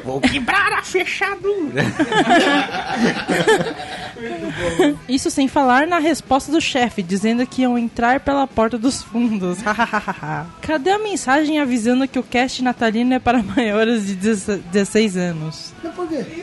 Vou 0.04 0.20
quebrar 0.20 0.74
a 0.74 0.84
fechadura. 0.84 1.84
Isso 5.08 5.30
sem 5.32 5.48
falar 5.48 5.88
na 5.88 6.00
resposta 6.00 6.52
do 6.52 6.60
chefe, 6.62 7.02
dizendo 7.04 7.46
que 7.46 7.62
iam 7.64 7.78
entrar 7.78 8.20
pela 8.20 8.46
porta 8.48 8.78
dos 8.78 9.02
fundos. 9.04 9.60
Cadê 10.62 10.92
a 10.92 11.00
mensagem 11.00 11.60
avisando 11.60 12.08
que 12.08 12.20
o 12.20 12.24
cast 12.24 12.64
natalino 12.64 13.14
é 13.14 13.20
para 13.20 13.42
maiores 13.44 14.06
de 14.08 14.16
16 14.16 15.18
anos? 15.18 15.74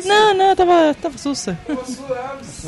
Não, 0.05 0.35
não, 0.35 0.47
eu 0.51 0.57
tava, 0.57 0.95
tava 1.01 1.19
sussa. 1.19 1.59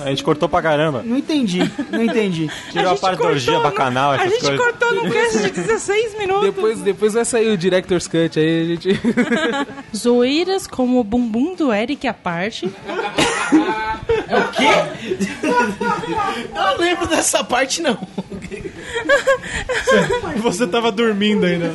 A 0.04 0.08
gente 0.10 0.22
cortou 0.24 0.48
pra 0.48 0.62
caramba. 0.62 1.02
Não 1.04 1.16
entendi, 1.16 1.60
não 1.90 2.02
entendi. 2.02 2.50
Tirou 2.70 2.86
a, 2.86 2.90
gente 2.90 3.00
parte 3.00 3.18
da 3.18 3.26
orgia 3.28 3.52
no- 3.54 3.62
bacanal, 3.62 4.12
A 4.12 4.26
gente 4.26 4.40
coisas. 4.40 4.58
cortou 4.58 4.94
num 4.94 5.10
cast 5.10 5.38
de 5.42 5.50
16 5.50 6.18
minutos. 6.18 6.44
Depois, 6.44 6.80
depois 6.80 7.14
vai 7.14 7.24
sair 7.24 7.50
o 7.50 7.56
Director's 7.56 8.06
Cut 8.06 8.38
aí, 8.38 8.62
a 8.62 8.64
gente. 8.66 9.00
Zoeiras 9.96 10.66
como 10.66 11.00
o 11.00 11.04
bumbum 11.04 11.54
do 11.54 11.72
Eric 11.72 12.06
à 12.06 12.14
parte. 12.14 12.70
Eu 16.54 16.62
não 16.62 16.76
lembro 16.78 17.06
dessa 17.06 17.42
parte, 17.42 17.80
não. 17.82 17.98
Você 20.42 20.66
tava 20.66 20.90
dormindo 20.92 21.46
ainda. 21.46 21.74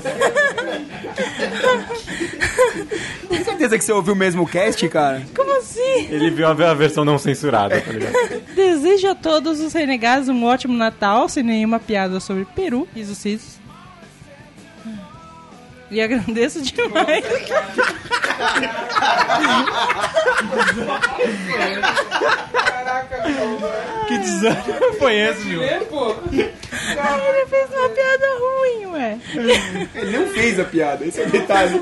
Tem 3.29 3.43
certeza 3.43 3.77
que 3.77 3.83
você 3.83 3.91
ouviu 3.91 4.13
o 4.13 4.17
mesmo 4.17 4.47
cast, 4.47 4.87
cara? 4.89 5.23
Como 5.35 5.57
assim? 5.57 6.07
Ele 6.09 6.29
viu 6.29 6.47
a 6.47 6.51
a 6.51 6.73
versão 6.73 7.03
não 7.03 7.17
censurada, 7.17 7.81
tá 7.81 7.91
ligado? 7.91 8.13
Desejo 8.55 9.09
a 9.09 9.15
todos 9.15 9.59
os 9.59 9.73
renegados 9.73 10.29
um 10.29 10.45
ótimo 10.45 10.75
Natal, 10.77 11.27
sem 11.27 11.43
nenhuma 11.43 11.79
piada 11.79 12.19
sobre 12.19 12.45
Peru, 12.55 12.87
risos, 12.95 13.23
risos. 13.23 13.62
E 15.93 16.01
agradeço 16.01 16.61
demais. 16.61 17.23
Que 24.07 24.17
desânimo 24.17 24.93
foi 24.99 25.15
esse, 25.15 25.45
meu? 25.45 25.61
Ele 25.63 25.85
fez 27.49 27.69
uma 27.71 27.89
piada 27.89 28.25
ruim, 28.39 28.85
ué. 28.93 29.17
Ele 29.95 30.17
não 30.17 30.27
fez 30.27 30.59
a 30.59 30.65
piada, 30.65 31.05
esse 31.05 31.21
é 31.21 31.25
o 31.25 31.29
detalhe. 31.29 31.81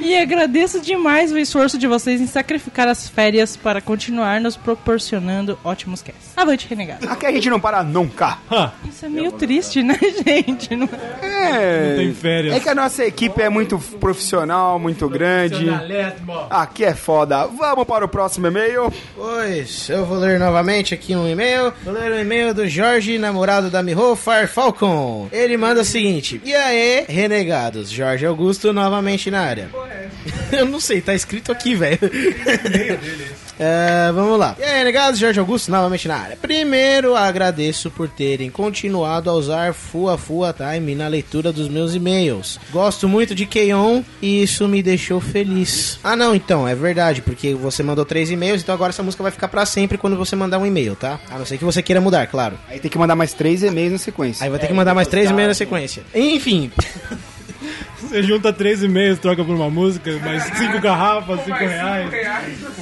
E 0.00 0.16
agradeço 0.16 0.80
demais 0.80 1.32
o 1.32 1.38
esforço 1.38 1.76
de 1.78 1.86
vocês 1.86 2.20
em 2.20 2.26
sacrificar 2.26 2.86
as 2.88 3.08
férias 3.08 3.56
para 3.56 3.80
continuar 3.80 4.40
nos 4.40 4.56
proporcionando 4.56 5.58
ótimos 5.64 6.02
casts. 6.02 6.32
Avante, 6.36 6.66
renegado. 6.68 7.08
Aqui 7.08 7.26
a 7.26 7.32
gente 7.32 7.50
não 7.50 7.60
para 7.60 7.82
nunca. 7.82 8.38
Isso 8.88 9.04
é 9.06 9.08
meio 9.08 9.32
triste, 9.32 9.82
né, 9.82 9.98
gente? 10.26 10.74
Não- 10.76 10.88
É. 11.22 11.90
Não 11.90 11.96
tem 11.96 12.14
férias. 12.14 12.54
É 12.56 12.60
que 12.60 12.68
a 12.68 12.74
nossa 12.74 13.04
equipe 13.04 13.21
é 13.36 13.48
muito 13.48 13.78
profissional, 14.00 14.78
muito 14.78 15.08
grande. 15.08 15.66
Aqui 16.50 16.84
é 16.84 16.94
foda. 16.94 17.46
Vamos 17.46 17.84
para 17.84 18.04
o 18.04 18.08
próximo 18.08 18.46
e-mail. 18.46 18.92
Pois, 19.14 19.88
eu 19.88 20.04
vou 20.04 20.18
ler 20.18 20.38
novamente 20.38 20.94
aqui 20.94 21.14
um 21.14 21.28
e-mail. 21.28 21.72
Vou 21.84 21.92
ler 21.92 22.10
o 22.12 22.18
e-mail 22.18 22.54
do 22.54 22.68
Jorge, 22.68 23.18
namorado 23.18 23.70
da 23.70 23.82
Miho, 23.82 24.16
Fire 24.16 24.46
Falcon. 24.46 25.28
Ele 25.32 25.56
manda 25.56 25.82
o 25.82 25.84
seguinte: 25.84 26.40
E 26.44 26.54
aí, 26.54 27.04
renegados? 27.08 27.90
Jorge 27.90 28.26
Augusto 28.26 28.72
novamente 28.72 29.30
na 29.30 29.40
área. 29.40 29.70
eu 30.52 30.66
não 30.66 30.80
sei, 30.80 31.00
tá 31.00 31.14
escrito 31.14 31.50
aqui, 31.52 31.74
velho. 31.74 31.98
É, 33.58 34.10
vamos 34.12 34.38
lá. 34.38 34.56
E 34.58 34.62
aí, 34.62 34.78
renegados? 34.78 35.18
Jorge 35.18 35.38
Augusto 35.38 35.70
novamente 35.70 36.08
na 36.08 36.16
área. 36.16 36.36
Primeiro, 36.36 37.14
agradeço 37.14 37.90
por 37.90 38.08
terem 38.08 38.50
continuado 38.50 39.30
a 39.30 39.34
usar 39.34 39.72
Fua 39.74 40.16
Fua 40.18 40.54
Time 40.54 40.94
na 40.94 41.08
leitura 41.08 41.52
dos 41.52 41.68
meus 41.68 41.94
e-mails. 41.94 42.58
Gosto 42.70 43.08
muito 43.08 43.34
de 43.34 43.46
Keion 43.46 44.02
e 44.20 44.42
isso 44.42 44.66
me 44.68 44.82
deixou 44.82 45.20
feliz. 45.20 45.98
Ah, 46.02 46.16
não, 46.16 46.34
então, 46.34 46.66
é 46.66 46.74
verdade, 46.74 47.22
porque 47.22 47.54
você 47.54 47.82
mandou 47.82 48.04
três 48.04 48.30
e-mails, 48.30 48.62
então 48.62 48.74
agora 48.74 48.90
essa 48.90 49.02
música 49.02 49.22
vai 49.22 49.32
ficar 49.32 49.48
pra 49.48 49.66
sempre 49.66 49.98
quando 49.98 50.16
você 50.16 50.34
mandar 50.34 50.58
um 50.58 50.66
e-mail, 50.66 50.96
tá? 50.96 51.20
A 51.30 51.38
não 51.38 51.46
ser 51.46 51.58
que 51.58 51.64
você 51.64 51.82
queira 51.82 52.00
mudar, 52.00 52.26
claro. 52.26 52.58
Aí 52.68 52.78
tem 52.78 52.90
que 52.90 52.98
mandar 52.98 53.14
mais 53.14 53.32
três 53.32 53.62
e-mails 53.62 53.92
na 53.92 53.98
sequência. 53.98 54.44
Aí 54.44 54.50
vai 54.50 54.58
ter 54.58 54.66
que 54.66 54.72
mandar 54.74 54.94
mais 54.94 55.08
três 55.08 55.30
e-mails 55.30 55.48
na 55.48 55.54
sequência. 55.54 56.02
Enfim, 56.14 56.70
Você 58.12 58.22
junta 58.24 58.52
três 58.52 58.82
e-mails, 58.82 59.18
troca 59.18 59.42
por 59.42 59.54
uma 59.54 59.70
música, 59.70 60.12
mais 60.18 60.42
cinco 60.58 60.78
garrafas, 60.82 61.42
cinco 61.46 61.56
reais, 61.56 62.10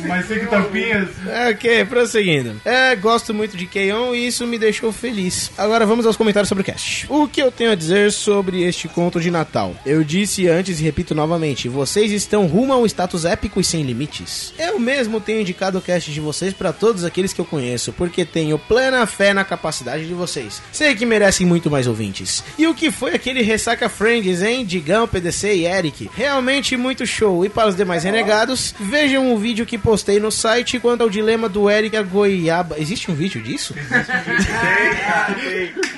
mais 0.05 0.27
cinco 0.27 0.49
tampinhas. 0.49 1.09
ok, 1.53 1.85
prosseguindo. 1.85 2.61
É, 2.65 2.97
gosto 2.97 3.33
muito 3.33 3.57
de 3.57 3.65
Keion 3.65 4.13
e 4.13 4.27
isso 4.27 4.45
me 4.45 4.59
deixou 4.59 4.91
feliz. 4.91 5.53
Agora 5.57 5.87
vamos 5.87 6.05
aos 6.05 6.17
comentários 6.17 6.49
sobre 6.49 6.63
o 6.63 6.65
cast. 6.65 7.07
O 7.09 7.29
que 7.29 7.41
eu 7.41 7.53
tenho 7.53 7.71
a 7.71 7.77
dizer 7.77 8.11
sobre 8.11 8.65
este 8.65 8.89
conto 8.89 9.21
de 9.21 9.31
Natal? 9.31 9.77
Eu 9.87 10.03
disse 10.03 10.49
antes 10.49 10.81
e 10.81 10.83
repito 10.83 11.15
novamente: 11.15 11.69
vocês 11.69 12.11
estão 12.11 12.49
rumo 12.49 12.73
a 12.73 12.79
um 12.79 12.87
status 12.87 13.25
épico 13.25 13.61
e 13.61 13.65
sem 13.65 13.85
limites. 13.85 14.53
Eu 14.59 14.81
mesmo 14.81 15.21
tenho 15.21 15.43
indicado 15.43 15.79
o 15.79 15.81
cast 15.81 16.11
de 16.11 16.21
vocês 16.21 16.53
para 16.53 16.73
todos 16.73 17.05
aqueles 17.05 17.33
que 17.33 17.41
eu 17.41 17.45
conheço, 17.45 17.93
porque 17.93 18.25
tenho 18.25 18.59
plena 18.59 19.07
fé 19.07 19.33
na 19.33 19.45
capacidade 19.45 20.09
de 20.09 20.13
vocês. 20.13 20.61
Sei 20.73 20.97
que 20.97 21.07
merecem 21.07 21.47
muito 21.47 21.71
mais 21.71 21.87
ouvintes. 21.87 22.43
E 22.59 22.67
o 22.67 22.75
que 22.75 22.91
foi 22.91 23.15
aquele 23.15 23.43
Ressaca 23.43 23.89
Friends, 23.89 24.43
hein? 24.43 24.65
Digão, 24.65 25.07
PDC 25.21 25.55
e 25.55 25.67
Eric. 25.67 26.11
Realmente 26.15 26.77
muito 26.77 27.07
show. 27.07 27.45
E 27.45 27.49
para 27.49 27.69
os 27.69 27.77
demais 27.77 28.05
renegados, 28.05 28.75
vejam 28.81 29.33
o 29.33 29.39
vídeo 29.39 29.67
que 29.67 29.77
postei 29.77 30.19
no 30.19 30.31
site 30.31 30.81
quanto 30.81 31.03
ao 31.03 31.11
dilema 31.11 31.49
do 31.49 31.69
Eric 31.69 31.97
a 31.97 32.03
goiaba. 32.03 32.77
Existe 32.79 33.11
um 33.11 33.15
vídeo 33.15 33.43
disso? 33.43 33.75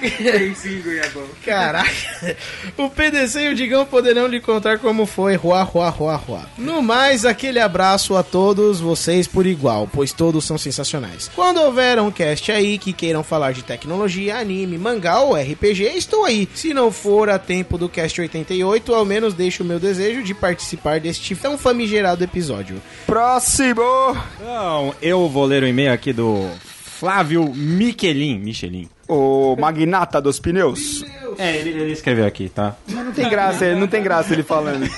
Tem 0.00 0.55
sim, 0.55 0.81
Goiabão. 0.83 1.25
Caraca. 1.45 1.93
O 2.76 2.91
PDC 2.91 3.43
e 3.43 3.49
o 3.49 3.55
Digão 3.55 3.87
poderão 3.87 4.26
lhe 4.26 4.41
contar 4.41 4.79
como 4.79 5.07
foi. 5.07 5.37
Ruá, 5.37 5.62
ruá, 5.62 5.88
ruá, 5.88 6.17
ruá. 6.17 6.47
No 6.59 6.83
mais, 6.83 7.25
aquele 7.25 7.61
abraço 7.61 8.17
a 8.17 8.23
todos 8.23 8.81
vocês 8.81 9.29
por 9.29 9.47
igual, 9.47 9.88
pois 9.93 10.12
todos 10.12 10.45
são 10.45 10.59
sensacionais. 10.59 11.31
Quando 11.35 11.61
houver 11.61 12.00
um 12.00 12.11
cast 12.11 12.50
aí 12.50 12.79
que 12.79 12.93
queiram 12.93 13.23
falar 13.23 13.52
de 13.52 13.62
tecnologia, 13.62 14.38
anime, 14.38 14.79
mangá 14.79 15.21
ou 15.21 15.35
RPG, 15.35 15.85
estou 15.97 16.25
aí. 16.25 16.49
Se 16.55 16.75
não 16.75 16.91
for 16.91 17.31
a 17.31 17.38
tempo 17.38 17.79
do 17.79 17.88
cast 17.88 18.21
88, 18.21 18.95
ao 18.95 19.05
menos 19.12 19.35
deixo 19.35 19.62
o 19.62 19.66
meu 19.66 19.78
desejo 19.78 20.23
de 20.23 20.33
participar 20.33 20.99
deste 20.99 21.37
tão 21.37 21.59
famigerado 21.59 22.25
episódio. 22.25 22.81
Próximo! 23.04 23.83
Então, 24.40 24.95
eu 25.02 25.28
vou 25.28 25.45
ler 25.45 25.62
o 25.62 25.66
e-mail 25.66 25.92
aqui 25.92 26.14
do 26.14 26.49
Flávio 26.62 27.52
Michelin. 27.54 28.38
Michelin. 28.38 28.88
O 29.07 29.54
magnata 29.57 30.19
dos 30.19 30.40
pneus. 30.40 31.04
É, 31.37 31.57
ele, 31.57 31.71
ele 31.71 31.92
escreveu 31.92 32.25
aqui, 32.25 32.49
tá? 32.49 32.75
Não 32.88 33.12
tem 33.12 33.28
graça, 33.28 33.75
não 33.75 33.87
tem 33.87 34.02
graça 34.02 34.33
ele 34.33 34.42
falando. 34.42 34.88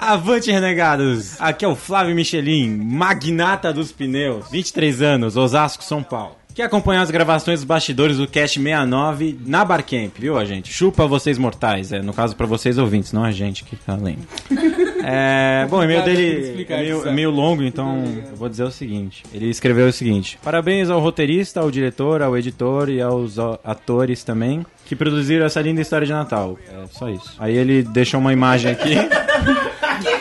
Avante, 0.00 0.50
renegados! 0.50 1.38
Aqui 1.38 1.64
é 1.64 1.68
o 1.68 1.76
Flávio 1.76 2.14
Michelin, 2.14 2.74
magnata 2.74 3.70
dos 3.70 3.92
pneus, 3.92 4.46
23 4.50 5.02
anos, 5.02 5.36
Osasco, 5.36 5.84
São 5.84 6.02
Paulo. 6.02 6.36
Que 6.54 6.62
acompanha 6.62 7.00
as 7.00 7.10
gravações 7.10 7.60
dos 7.60 7.64
bastidores 7.64 8.18
do 8.18 8.26
Cast 8.26 8.58
69 8.58 9.38
na 9.46 9.64
Barcamp, 9.64 10.12
viu, 10.18 10.36
a 10.36 10.44
gente? 10.44 10.72
Chupa 10.72 11.06
vocês 11.06 11.38
mortais, 11.38 11.92
é, 11.92 12.02
no 12.02 12.12
caso 12.12 12.36
pra 12.36 12.46
vocês 12.46 12.76
ouvintes, 12.76 13.12
não 13.12 13.24
a 13.24 13.32
gente 13.32 13.64
que 13.64 13.76
tá 13.76 13.96
lendo. 13.96 14.26
É, 15.04 15.66
bom, 15.68 15.78
o 15.78 15.82
e-mail 15.82 16.04
dele 16.04 16.64
é 16.68 16.76
meio, 16.76 16.98
isso, 16.98 17.12
meio 17.12 17.30
longo, 17.30 17.64
então 17.64 18.04
eu 18.30 18.36
vou 18.36 18.48
dizer 18.48 18.62
o 18.62 18.70
seguinte. 18.70 19.24
Ele 19.34 19.50
escreveu 19.50 19.88
o 19.88 19.92
seguinte: 19.92 20.38
Parabéns 20.44 20.90
ao 20.90 21.00
roteirista, 21.00 21.58
ao 21.58 21.72
diretor, 21.72 22.22
ao 22.22 22.38
editor 22.38 22.88
e 22.88 23.02
aos 23.02 23.36
atores 23.64 24.22
também 24.22 24.64
que 24.86 24.94
produziram 24.94 25.44
essa 25.44 25.60
linda 25.60 25.80
história 25.80 26.06
de 26.06 26.12
Natal. 26.12 26.56
É 26.70 26.86
só 26.92 27.08
isso. 27.08 27.34
Aí 27.40 27.56
ele 27.56 27.82
deixou 27.82 28.20
uma 28.20 28.32
imagem 28.32 28.70
aqui. 28.70 28.94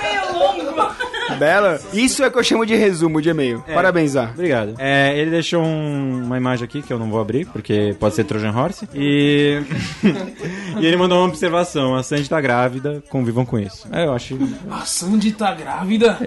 Bela. 1.36 1.80
Isso 1.94 2.24
é 2.24 2.30
que 2.30 2.38
eu 2.38 2.44
chamo 2.44 2.66
de 2.66 2.76
resumo 2.76 3.22
de 3.22 3.30
e-mail. 3.30 3.64
Parabéns, 3.74 4.12
Zá. 4.12 4.30
Obrigado. 4.34 4.76
É, 4.78 5.18
ele 5.18 5.32
deixou 5.32 5.62
um- 5.64 6.24
uma 6.26 6.38
imagem 6.38 6.66
aqui 6.66 6.82
que 6.82 6.92
eu 6.92 7.00
não 7.00 7.10
vou 7.10 7.20
abrir, 7.20 7.46
porque 7.48 7.96
pode 8.00 8.16
ser 8.16 8.24
Trojan 8.24 8.52
Horse. 8.52 8.88
E. 8.94 9.62
e 10.80 10.86
ele 10.86 10.98
mandou 10.98 11.18
uma 11.20 11.28
observação: 11.28 11.96
a 11.96 12.04
Sandy 12.04 12.30
tá 12.30 12.40
grávida, 12.42 13.04
convivam 13.10 13.46
com 13.46 13.60
isso. 13.60 13.88
É, 13.92 14.06
eu 14.06 14.14
acho. 14.14 14.38
A 14.70 14.86
Sandy 14.86 15.32
tá 15.32 15.54
grávida? 15.54 16.18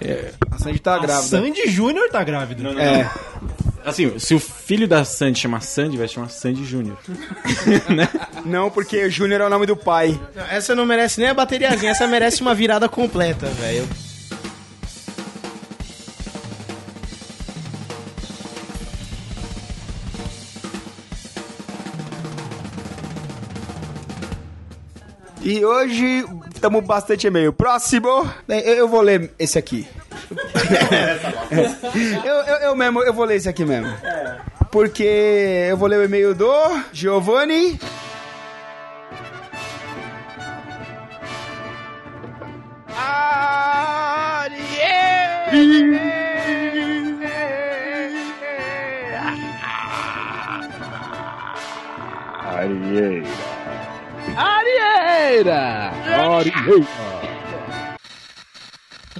A 0.50 0.58
Sandy 0.58 0.78
tá 0.78 0.98
grávida. 0.98 1.28
Sandy 1.28 1.68
Júnior 1.68 2.08
tá 2.10 2.22
grávida. 2.24 2.68
É. 2.80 3.08
Assim, 3.84 4.18
se 4.18 4.34
o 4.34 4.40
filho 4.40 4.88
da 4.88 5.04
Sandy 5.04 5.38
chamar 5.40 5.60
Sandy, 5.60 5.98
vai 5.98 6.08
chamar 6.08 6.30
Sandy 6.30 6.64
Júnior. 6.64 6.96
Não, 8.44 8.70
porque 8.70 9.10
Júnior 9.10 9.42
é 9.42 9.46
o 9.46 9.50
nome 9.50 9.66
do 9.66 9.76
pai. 9.76 10.18
Não, 10.34 10.44
Essa 10.46 10.74
não 10.74 10.86
merece 10.86 11.20
nem 11.20 11.28
a 11.30 11.34
bateriazinha, 11.34 11.90
essa 11.90 12.06
merece 12.06 12.40
uma 12.40 12.54
virada 12.54 12.88
completa, 12.88 13.46
velho. 13.46 13.86
E 25.44 25.62
hoje 25.62 26.24
estamos 26.54 26.82
bastante 26.86 27.26
e-mail. 27.26 27.52
Próximo. 27.52 28.26
Bem, 28.48 28.60
eu, 28.60 28.76
eu 28.76 28.88
vou 28.88 29.02
ler 29.02 29.30
esse 29.38 29.58
aqui. 29.58 29.86
eu, 32.24 32.34
eu, 32.34 32.56
eu 32.68 32.74
mesmo, 32.74 33.02
eu 33.02 33.12
vou 33.12 33.26
ler 33.26 33.36
esse 33.36 33.48
aqui 33.48 33.62
mesmo. 33.62 33.92
Porque 34.72 35.66
eu 35.68 35.76
vou 35.76 35.86
ler 35.86 35.98
o 35.98 36.04
e-mail 36.04 36.34
do 36.34 36.50
Giovanni. 36.94 37.78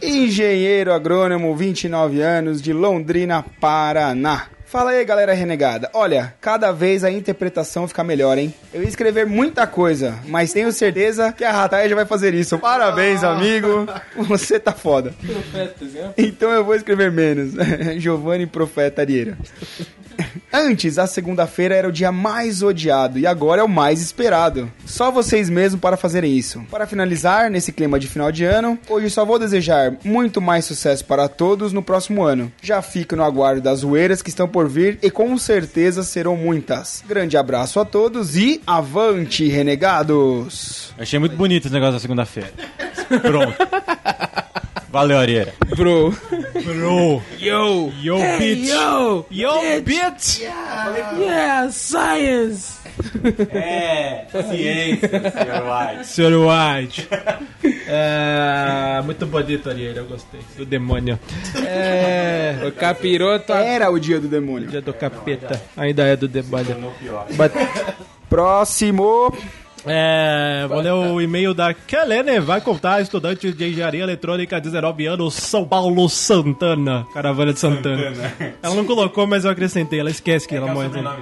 Engenheiro 0.03 0.93
agrônomo, 0.93 1.55
29 1.55 2.21
anos, 2.21 2.61
de 2.61 2.73
Londrina, 2.73 3.45
Paraná. 3.61 4.49
Fala 4.67 4.91
aí, 4.91 5.05
galera 5.05 5.33
renegada. 5.33 5.89
Olha, 5.95 6.35
cada 6.41 6.73
vez 6.73 7.05
a 7.05 7.11
interpretação 7.11 7.87
fica 7.87 8.03
melhor, 8.03 8.37
hein? 8.37 8.53
Eu 8.73 8.83
ia 8.83 8.89
escrever 8.89 9.25
muita 9.25 9.69
coisa, 9.69 10.17
mas 10.27 10.53
tenho 10.53 10.73
certeza 10.73 11.33
que 11.33 11.45
a 11.45 11.53
Rataia 11.53 11.89
já 11.89 11.95
vai 11.95 12.05
fazer 12.05 12.35
isso. 12.35 12.59
Parabéns, 12.59 13.23
amigo. 13.23 13.87
Você 14.27 14.59
tá 14.59 14.73
foda. 14.73 15.15
Então 16.19 16.51
eu 16.51 16.65
vou 16.65 16.75
escrever 16.75 17.13
menos. 17.13 17.53
Giovanni 18.03 18.47
Profeta 18.49 19.01
Arieira. 19.03 19.39
Antes, 20.53 20.99
a 20.99 21.07
segunda-feira 21.07 21.75
era 21.75 21.89
o 21.89 21.93
dia 21.93 22.13
mais 22.13 22.63
odiado 22.63 23.19
e 23.19 23.27
agora 23.27 23.61
é 23.61 23.65
o 23.65 23.69
mais 23.69 24.01
esperado. 24.01 24.71
Só 24.87 25.11
vocês 25.11 25.51
mesmos 25.51 25.81
para 25.81 25.97
fazerem 25.97 26.37
isso. 26.37 26.63
Para 26.71 26.87
finalizar, 26.87 27.51
nesse 27.51 27.73
clima 27.73 27.99
de 27.99 28.07
final 28.07 28.31
de 28.31 28.45
ano, 28.45 28.79
hoje 28.89 29.11
só 29.11 29.25
vou 29.25 29.39
desejar 29.39 29.95
muito 30.05 30.41
mais 30.41 30.65
sucesso 30.65 31.05
para 31.05 31.29
todos 31.29 31.73
no 31.73 31.83
próximo 31.83 32.23
ano. 32.23 32.53
Já 32.63 32.81
fico 32.83 33.17
no 33.17 33.25
aguardo 33.25 33.61
das 33.61 33.81
zoeiras 33.81 34.23
que 34.23 34.29
estão 34.29 34.49
por 34.49 34.69
vir 34.69 34.99
e 35.03 35.11
com 35.11 35.37
certeza 35.37 36.03
serão 36.03 36.37
muitas. 36.37 37.03
Grande 37.07 37.37
abraço 37.37 37.81
a 37.81 37.85
todos 37.85 38.37
e 38.37 38.61
avante, 38.67 39.49
renegados! 39.49 40.93
Achei 40.99 41.19
muito 41.19 41.37
bonito 41.37 41.67
esse 41.67 41.75
negócio 41.75 41.95
da 41.95 42.01
segunda-feira. 42.01 42.53
Pronto. 43.21 43.55
Valeu, 44.95 45.19
Arieira. 45.19 45.53
Bro. 45.77 46.15
Bro. 46.65 47.21
Yo. 47.41 47.91
Yo, 48.01 48.17
bitch. 48.39 48.69
Yo. 48.69 49.27
Yo, 49.29 49.61
bitch. 49.83 50.39
Yeah, 51.19 51.69
science. 51.73 52.75
É, 53.51 54.25
ciência, 54.31 55.09
senhor 55.33 55.65
White. 55.67 56.07
Sr. 56.07 56.35
White. 56.47 57.09
É, 57.89 59.03
muito 59.05 59.27
bonito, 59.27 59.69
Ariel, 59.69 59.95
eu 59.97 60.05
gostei. 60.05 60.39
Do 60.57 60.65
demônio. 60.65 61.19
É. 61.57 62.55
O 62.65 62.71
capiroto. 62.71 63.53
Era 63.53 63.91
o 63.91 63.99
dia 63.99 64.21
do 64.21 64.29
demônio. 64.29 64.69
Dia 64.69 64.81
do 64.81 64.93
capeta. 64.95 65.61
Ainda 65.77 66.05
é 66.05 66.15
do 66.15 66.29
demônio. 66.29 66.77
But- 67.37 67.53
Próximo. 68.31 69.35
É, 69.87 70.67
vou 70.69 70.81
ler 70.81 70.93
o 70.93 71.21
e-mail 71.21 71.53
da 71.53 71.75
Kelene, 71.75 72.41
vai 72.41 72.61
contar, 72.61 73.01
estudante 73.01 73.53
de 73.53 73.69
engenharia 73.69 74.03
eletrônica, 74.03 74.61
19 74.61 75.07
anos, 75.07 75.35
São 75.35 75.67
Paulo, 75.67 76.09
Santana. 76.09 77.07
Caravana 77.13 77.53
de 77.53 77.61
Santana. 77.61 78.13
Ela 78.63 78.75
não 78.75 78.85
colocou, 78.85 79.27
mas 79.27 79.45
eu 79.45 79.51
acrescentei, 79.51 80.01
ela 80.01 80.11
esquece 80.11 80.49
que 80.49 80.57
ela 80.57 80.73
mora 80.73 80.89
em 80.89 80.93
Santana. 80.93 81.17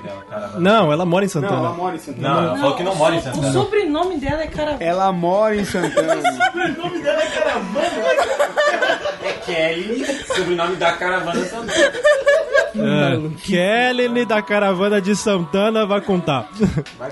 Não, 0.58 0.92
ela 0.92 1.04
mora 1.04 1.24
em 1.24 1.28
Santana. 1.28 1.70
mora 1.70 1.96
em 1.96 1.98
Santana. 1.98 2.28
Não, 2.28 2.44
ela 2.44 2.56
falou 2.58 2.76
que 2.76 2.82
não 2.82 2.94
mora 2.94 3.14
em 3.14 3.18
O 3.18 3.22
Santana. 3.22 3.52
sobrenome 3.52 4.18
dela 4.18 4.42
é 4.42 4.46
cara. 4.46 4.76
Ela 4.80 5.12
mora 5.12 5.56
em 5.56 5.64
Santana. 5.64 6.22
Kelly, 9.44 10.04
sobrenome 10.26 10.76
da 10.76 10.92
caravana 10.92 11.44
Santana. 11.44 11.92
É, 12.74 13.42
Kelene 13.42 14.24
da 14.24 14.40
Caravana 14.40 15.00
de 15.00 15.14
Santana 15.14 15.84
vai 15.84 16.00
contar. 16.00 16.50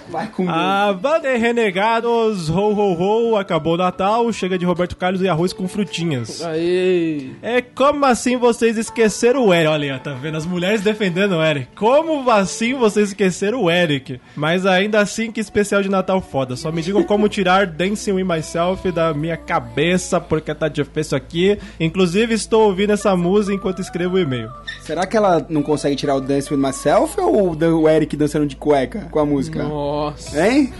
Vai 0.08 0.28
com 0.28 0.48
A 0.48 0.92
banda 0.92 1.28
é 1.28 1.36
Renegados, 1.36 2.48
ho 2.48 2.72
ho 2.72 2.94
ho, 2.94 3.36
acabou 3.36 3.74
o 3.74 3.76
Natal, 3.76 4.32
chega 4.32 4.58
de 4.58 4.64
Roberto 4.64 4.96
Carlos 4.96 5.20
e 5.20 5.28
arroz 5.28 5.52
com 5.52 5.68
frutinhas. 5.68 6.42
Aí. 6.42 7.32
É 7.42 7.60
como 7.60 8.06
assim 8.06 8.36
vocês 8.36 8.78
esqueceram 8.78 9.46
o 9.46 9.54
Eric? 9.54 9.68
Olha, 9.68 9.98
tá 9.98 10.12
vendo 10.12 10.38
as 10.38 10.46
mulheres 10.46 10.80
defendendo 10.80 11.32
o 11.32 11.44
Eric. 11.44 11.68
Como 11.74 12.30
assim 12.30 12.74
vocês 12.74 13.08
esqueceram 13.08 13.62
o 13.62 13.70
Eric? 13.70 14.20
Mas 14.34 14.64
ainda 14.64 15.00
assim, 15.00 15.30
que 15.30 15.40
especial 15.40 15.82
de 15.82 15.90
Natal 15.90 16.20
foda. 16.22 16.56
Só 16.56 16.72
me 16.72 16.80
digam 16.80 17.02
como 17.02 17.28
tirar 17.28 17.66
Dancing 17.66 18.12
with 18.12 18.24
Myself 18.24 18.90
da 18.90 19.12
minha 19.12 19.36
cabeça, 19.36 20.20
porque 20.20 20.54
tá 20.54 20.68
difícil 20.68 21.16
aqui. 21.16 21.58
Inclusive, 21.78 21.99
estou 22.04 22.66
ouvindo 22.66 22.92
essa 22.92 23.16
música 23.16 23.54
enquanto 23.54 23.80
escrevo 23.80 24.16
o 24.16 24.18
e-mail. 24.18 24.50
Será 24.82 25.06
que 25.06 25.16
ela 25.16 25.44
não 25.48 25.62
consegue 25.62 25.96
tirar 25.96 26.14
o 26.16 26.20
Dance 26.20 26.52
with 26.52 26.60
Myself 26.60 27.20
ou 27.20 27.56
o 27.56 27.88
Eric 27.88 28.16
dançando 28.16 28.46
de 28.46 28.56
cueca 28.56 29.06
com 29.10 29.18
a 29.18 29.26
música? 29.26 29.62
Nossa. 29.62 30.46
Hein? 30.46 30.72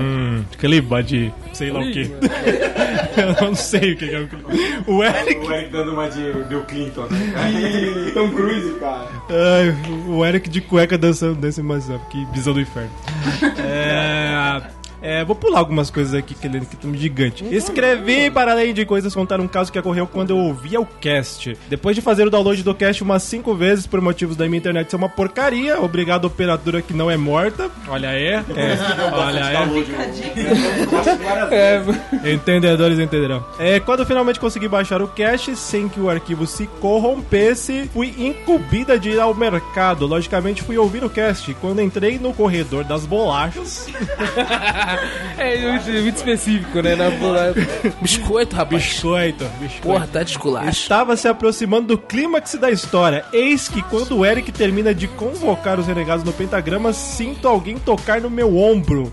Hum, 0.00 0.44
clima 0.58 1.02
de 1.02 1.32
sei 1.52 1.70
lá 1.70 1.80
o 1.80 1.90
que. 1.90 2.10
Eu 3.16 3.46
não 3.46 3.54
sei 3.54 3.92
o 3.92 3.96
que 3.96 4.14
é 4.14 4.20
o 4.20 4.28
clima. 4.28 4.48
O 4.86 5.02
Eric. 5.02 5.46
O 5.46 5.52
Eric 5.52 5.72
dando 5.72 5.92
uma 5.92 6.08
de 6.08 6.32
Bill 6.48 6.62
Clinton, 6.64 7.06
né? 7.10 8.10
Tom 8.12 8.30
Cruise, 8.30 8.72
cara. 8.78 9.08
Ai, 9.30 9.74
o 10.06 10.24
Eric 10.24 10.50
de 10.50 10.60
cueca 10.60 10.98
dançando 10.98 11.34
Dancing 11.36 11.62
Myself. 11.62 12.04
Que 12.10 12.24
visão 12.26 12.52
do 12.52 12.60
inferno. 12.60 12.90
É, 13.58 14.62
É, 15.02 15.24
vou 15.24 15.36
pular 15.36 15.58
algumas 15.58 15.90
coisas 15.90 16.14
aqui 16.14 16.34
que 16.34 16.46
ele 16.46 16.60
que 16.60 16.76
tá 16.76 16.88
gigante. 16.94 17.44
Escrevi 17.50 18.30
para 18.30 18.52
além 18.52 18.72
de 18.72 18.84
coisas 18.84 19.14
contar 19.14 19.40
um 19.40 19.48
caso 19.48 19.70
que 19.70 19.78
ocorreu 19.78 20.06
quando 20.06 20.30
eu 20.30 20.38
ouvia 20.38 20.80
o 20.80 20.86
cast. 20.86 21.56
Depois 21.68 21.94
de 21.94 22.02
fazer 22.02 22.26
o 22.26 22.30
download 22.30 22.62
do 22.62 22.74
cast 22.74 23.02
umas 23.02 23.22
cinco 23.22 23.54
vezes 23.54 23.86
por 23.86 24.00
motivos 24.00 24.36
da 24.36 24.46
minha 24.46 24.58
internet 24.58 24.90
ser 24.90 24.96
uma 24.96 25.08
porcaria, 25.08 25.80
obrigado 25.80 26.24
operadora 26.24 26.82
que 26.82 26.94
não 26.94 27.10
é 27.10 27.16
morta. 27.16 27.70
Olha 27.88 28.10
aí. 28.10 28.26
É, 28.26 28.44
olha 29.12 29.44
aí. 29.44 29.56
Entendedores 32.34 32.98
entenderão. 32.98 33.44
É, 33.58 33.80
quando 33.80 34.00
eu 34.00 34.06
finalmente 34.06 34.40
consegui 34.40 34.68
baixar 34.68 35.02
o 35.02 35.08
cache 35.08 35.54
sem 35.56 35.88
que 35.88 36.00
o 36.00 36.08
arquivo 36.08 36.46
se 36.46 36.66
corrompesse, 36.80 37.90
fui 37.92 38.14
incumbida 38.18 38.98
de 38.98 39.10
ir 39.10 39.20
ao 39.20 39.34
mercado. 39.34 40.06
Logicamente, 40.06 40.62
fui 40.62 40.76
ouvir 40.78 41.04
o 41.04 41.10
cast. 41.10 41.54
Quando 41.54 41.80
entrei 41.80 42.18
no 42.18 42.32
corredor 42.32 42.84
das 42.84 43.04
bolachas, 43.06 43.88
É 45.38 45.70
muito, 45.70 45.90
muito 45.90 46.16
específico, 46.16 46.80
né? 46.80 46.96
Na 46.96 47.10
bola. 47.10 47.54
Biscoito, 48.00 48.56
rapaz. 48.56 48.82
biscoito, 48.82 49.44
biscoito. 49.60 49.82
Porra, 49.82 50.06
tá 50.06 50.22
de 50.22 50.30
esculacho. 50.30 50.70
Estava 50.70 51.16
se 51.16 51.28
aproximando 51.28 51.88
do 51.88 51.98
clímax 51.98 52.54
da 52.54 52.70
história. 52.70 53.24
Eis 53.32 53.68
que 53.68 53.82
quando 53.82 54.16
o 54.16 54.24
Eric 54.24 54.50
termina 54.50 54.94
de 54.94 55.06
convocar 55.06 55.78
os 55.78 55.86
renegados 55.86 56.24
no 56.24 56.32
pentagrama, 56.32 56.92
sinto 56.92 57.46
alguém 57.46 57.78
tocar 57.78 58.20
no 58.20 58.30
meu 58.30 58.56
ombro. 58.56 59.12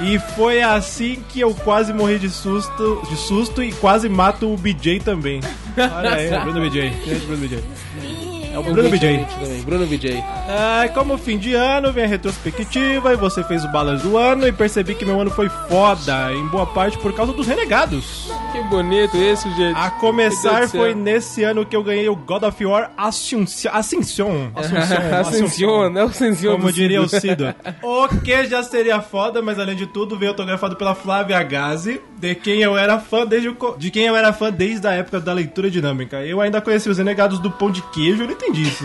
e 0.00 0.18
foi 0.34 0.62
assim 0.62 1.22
que 1.28 1.40
eu 1.40 1.54
quase 1.54 1.92
morri 1.92 2.18
de 2.18 2.30
susto, 2.30 3.02
de 3.08 3.16
susto 3.16 3.62
e 3.62 3.72
quase 3.72 4.08
mato 4.08 4.52
o 4.52 4.56
BJ 4.56 5.00
também. 5.00 5.40
Olha 5.76 6.14
aí, 6.14 6.30
Bruno 6.40 6.60
BJ. 6.60 6.90
Grande 7.04 7.26
Bruno 7.26 7.46
BJ. 7.46 8.23
É 8.54 8.58
o 8.58 8.62
Bruno 8.62 8.88
BJ. 8.88 9.26
Também, 9.40 9.62
Bruno 9.62 9.84
BJ. 9.84 10.22
Ah, 10.48 10.88
como 10.94 11.18
fim 11.18 11.38
de 11.38 11.54
ano, 11.54 11.92
vem 11.92 12.04
a 12.04 12.06
retrospectiva 12.06 13.12
e 13.12 13.16
você 13.16 13.42
fez 13.42 13.64
o 13.64 13.68
balanço 13.68 14.06
do 14.06 14.16
ano 14.16 14.46
e 14.46 14.52
percebi 14.52 14.94
que 14.94 15.04
meu 15.04 15.20
ano 15.20 15.30
foi 15.30 15.48
foda, 15.48 16.32
em 16.32 16.46
boa 16.46 16.64
parte 16.64 16.96
por 16.98 17.12
causa 17.12 17.32
dos 17.32 17.48
renegados. 17.48 18.30
Que 18.54 18.62
bonito 18.62 19.16
esse, 19.16 19.50
gente. 19.50 19.76
A 19.76 19.90
começar 19.90 20.68
foi 20.68 20.94
nesse 20.94 21.42
ano 21.42 21.66
que 21.66 21.74
eu 21.74 21.82
ganhei 21.82 22.08
o 22.08 22.14
God 22.14 22.44
of 22.44 22.64
War 22.64 22.92
Ascension. 22.96 23.68
Ascension. 23.72 24.48
Ascension. 24.54 25.18
Ascension, 25.20 25.90
né? 25.90 26.02
Ascension 26.02 26.52
Como 26.52 26.72
diria 26.72 27.02
o 27.02 27.08
Cido. 27.08 27.52
O 27.82 28.06
que 28.20 28.46
já 28.46 28.62
seria 28.62 29.00
foda, 29.00 29.42
mas 29.42 29.58
além 29.58 29.74
de 29.74 29.86
tudo, 29.88 30.16
veio 30.16 30.30
autografado 30.30 30.76
pela 30.76 30.94
Flávia 30.94 31.42
Gazi, 31.42 32.00
de 32.16 32.34
quem 32.36 32.60
eu 32.60 32.78
era 32.78 33.00
fã 33.00 33.26
desde 33.26 33.48
o 33.48 33.56
de 33.76 33.90
quem 33.90 34.04
eu 34.04 34.14
era 34.14 34.32
fã 34.32 34.52
desde 34.52 34.86
a 34.86 34.92
época 34.92 35.18
da 35.18 35.32
leitura 35.32 35.68
dinâmica. 35.68 36.24
Eu 36.24 36.40
ainda 36.40 36.60
conheci 36.60 36.88
os 36.88 36.98
renegados 36.98 37.40
do 37.40 37.50
pão 37.50 37.72
de 37.72 37.82
queijo, 37.82 38.22
eu 38.22 38.26
não 38.26 38.34
entendi 38.34 38.62
isso. 38.62 38.84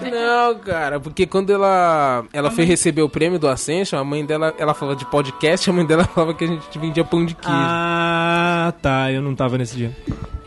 Não, 0.00 0.58
cara, 0.60 1.00
porque 1.00 1.26
quando 1.26 1.50
ela 1.50 2.24
ela 2.32 2.50
foi 2.50 2.64
receber 2.64 3.02
o 3.02 3.08
prêmio 3.08 3.38
do 3.38 3.48
Ascension, 3.48 3.98
a 3.98 4.04
mãe 4.04 4.24
dela, 4.24 4.54
ela 4.56 4.72
falava 4.72 4.96
de 4.96 5.04
podcast, 5.06 5.68
a 5.68 5.72
mãe 5.72 5.84
dela 5.84 6.04
falava 6.14 6.32
que 6.32 6.44
a 6.44 6.46
gente 6.46 6.78
vendia 6.78 7.04
pão 7.04 7.24
de 7.24 7.34
queijo. 7.34 7.56
Ah, 7.56 8.72
tá, 8.80 8.99
eu 9.08 9.22
não 9.22 9.34
tava 9.34 9.56
nesse 9.56 9.76
dia. 9.76 9.96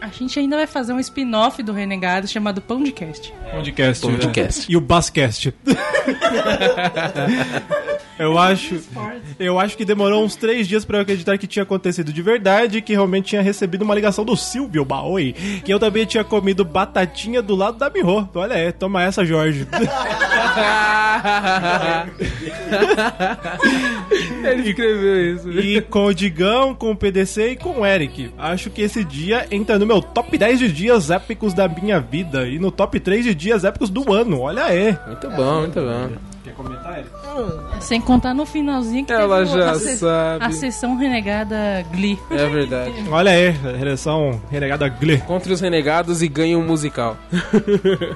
A 0.01 0.09
gente 0.09 0.37
ainda 0.37 0.57
vai 0.57 0.67
fazer 0.67 0.91
um 0.91 0.99
spin-off 0.99 1.63
do 1.63 1.71
Renegado 1.71 2.27
chamado 2.27 2.61
Pão 2.61 2.83
de 2.83 2.91
Cast. 2.91 3.33
Podcast. 3.51 4.05
Podcast. 4.05 4.69
E 4.69 4.75
o 4.75 4.81
Bascast. 4.81 5.53
eu 8.17 8.37
acho. 8.37 8.81
Eu 9.39 9.59
acho 9.59 9.75
que 9.75 9.85
demorou 9.85 10.23
uns 10.23 10.35
três 10.35 10.67
dias 10.67 10.85
pra 10.85 10.97
eu 10.97 11.01
acreditar 11.01 11.37
que 11.37 11.47
tinha 11.47 11.63
acontecido 11.63 12.11
de 12.13 12.21
verdade, 12.21 12.81
que 12.81 12.93
realmente 12.93 13.29
tinha 13.29 13.41
recebido 13.41 13.81
uma 13.83 13.95
ligação 13.95 14.23
do 14.23 14.35
Silvio 14.35 14.85
Baoi, 14.85 15.33
que 15.63 15.73
eu 15.73 15.79
também 15.79 16.05
tinha 16.05 16.23
comido 16.23 16.63
batatinha 16.63 17.41
do 17.41 17.55
lado 17.55 17.77
da 17.77 17.89
Miho. 17.89 18.29
Olha 18.33 18.55
aí, 18.55 18.71
toma 18.71 19.03
essa, 19.03 19.25
Jorge. 19.25 19.67
Ele 24.43 24.69
escreveu 24.69 25.35
isso. 25.35 25.51
E 25.51 25.81
com 25.81 26.05
o 26.05 26.13
Digão, 26.13 26.75
com 26.75 26.91
o 26.91 26.95
PDC 26.95 27.51
e 27.51 27.55
com 27.55 27.81
o 27.81 27.85
Eric. 27.85 28.31
Acho 28.37 28.69
que 28.69 28.81
esse 28.81 29.03
dia 29.03 29.47
entra 29.51 29.79
no 29.79 29.85
meu 29.85 30.01
top 30.01 30.37
10 30.37 30.59
de 30.59 30.71
dias 30.71 31.09
épicos 31.09 31.53
da 31.53 31.67
minha 31.67 31.99
vida 31.99 32.47
e 32.47 32.59
no 32.59 32.71
top 32.71 32.99
3 32.99 33.25
de 33.25 33.33
dias 33.35 33.63
épicos 33.63 33.89
do 33.89 34.11
ano. 34.13 34.41
Olha 34.41 34.65
aí. 34.65 34.97
Muito 35.07 35.29
bom, 35.29 35.61
muito 35.61 35.79
bom. 35.79 36.32
Quer 36.55 36.63
comentar, 36.63 36.99
Eric? 36.99 37.09
Sem 37.79 37.99
contar 38.01 38.33
no 38.33 38.45
finalzinho 38.45 39.05
que 39.05 39.11
Ela 39.11 39.39
teve 39.45 39.51
já 39.59 39.71
a, 39.71 39.75
se- 39.75 39.97
sabe. 39.97 40.45
a 40.45 40.51
sessão 40.51 40.95
renegada 40.95 41.83
Glee. 41.91 42.19
É 42.29 42.45
verdade. 42.47 42.93
Olha 43.09 43.31
aí, 43.31 43.47
a 43.49 43.77
redação 43.77 44.39
renegada 44.51 44.87
Glee. 44.87 45.17
Contra 45.19 45.51
os 45.51 45.59
renegados 45.61 46.21
e 46.21 46.27
ganha 46.27 46.57
um 46.57 46.65
musical. 46.65 47.17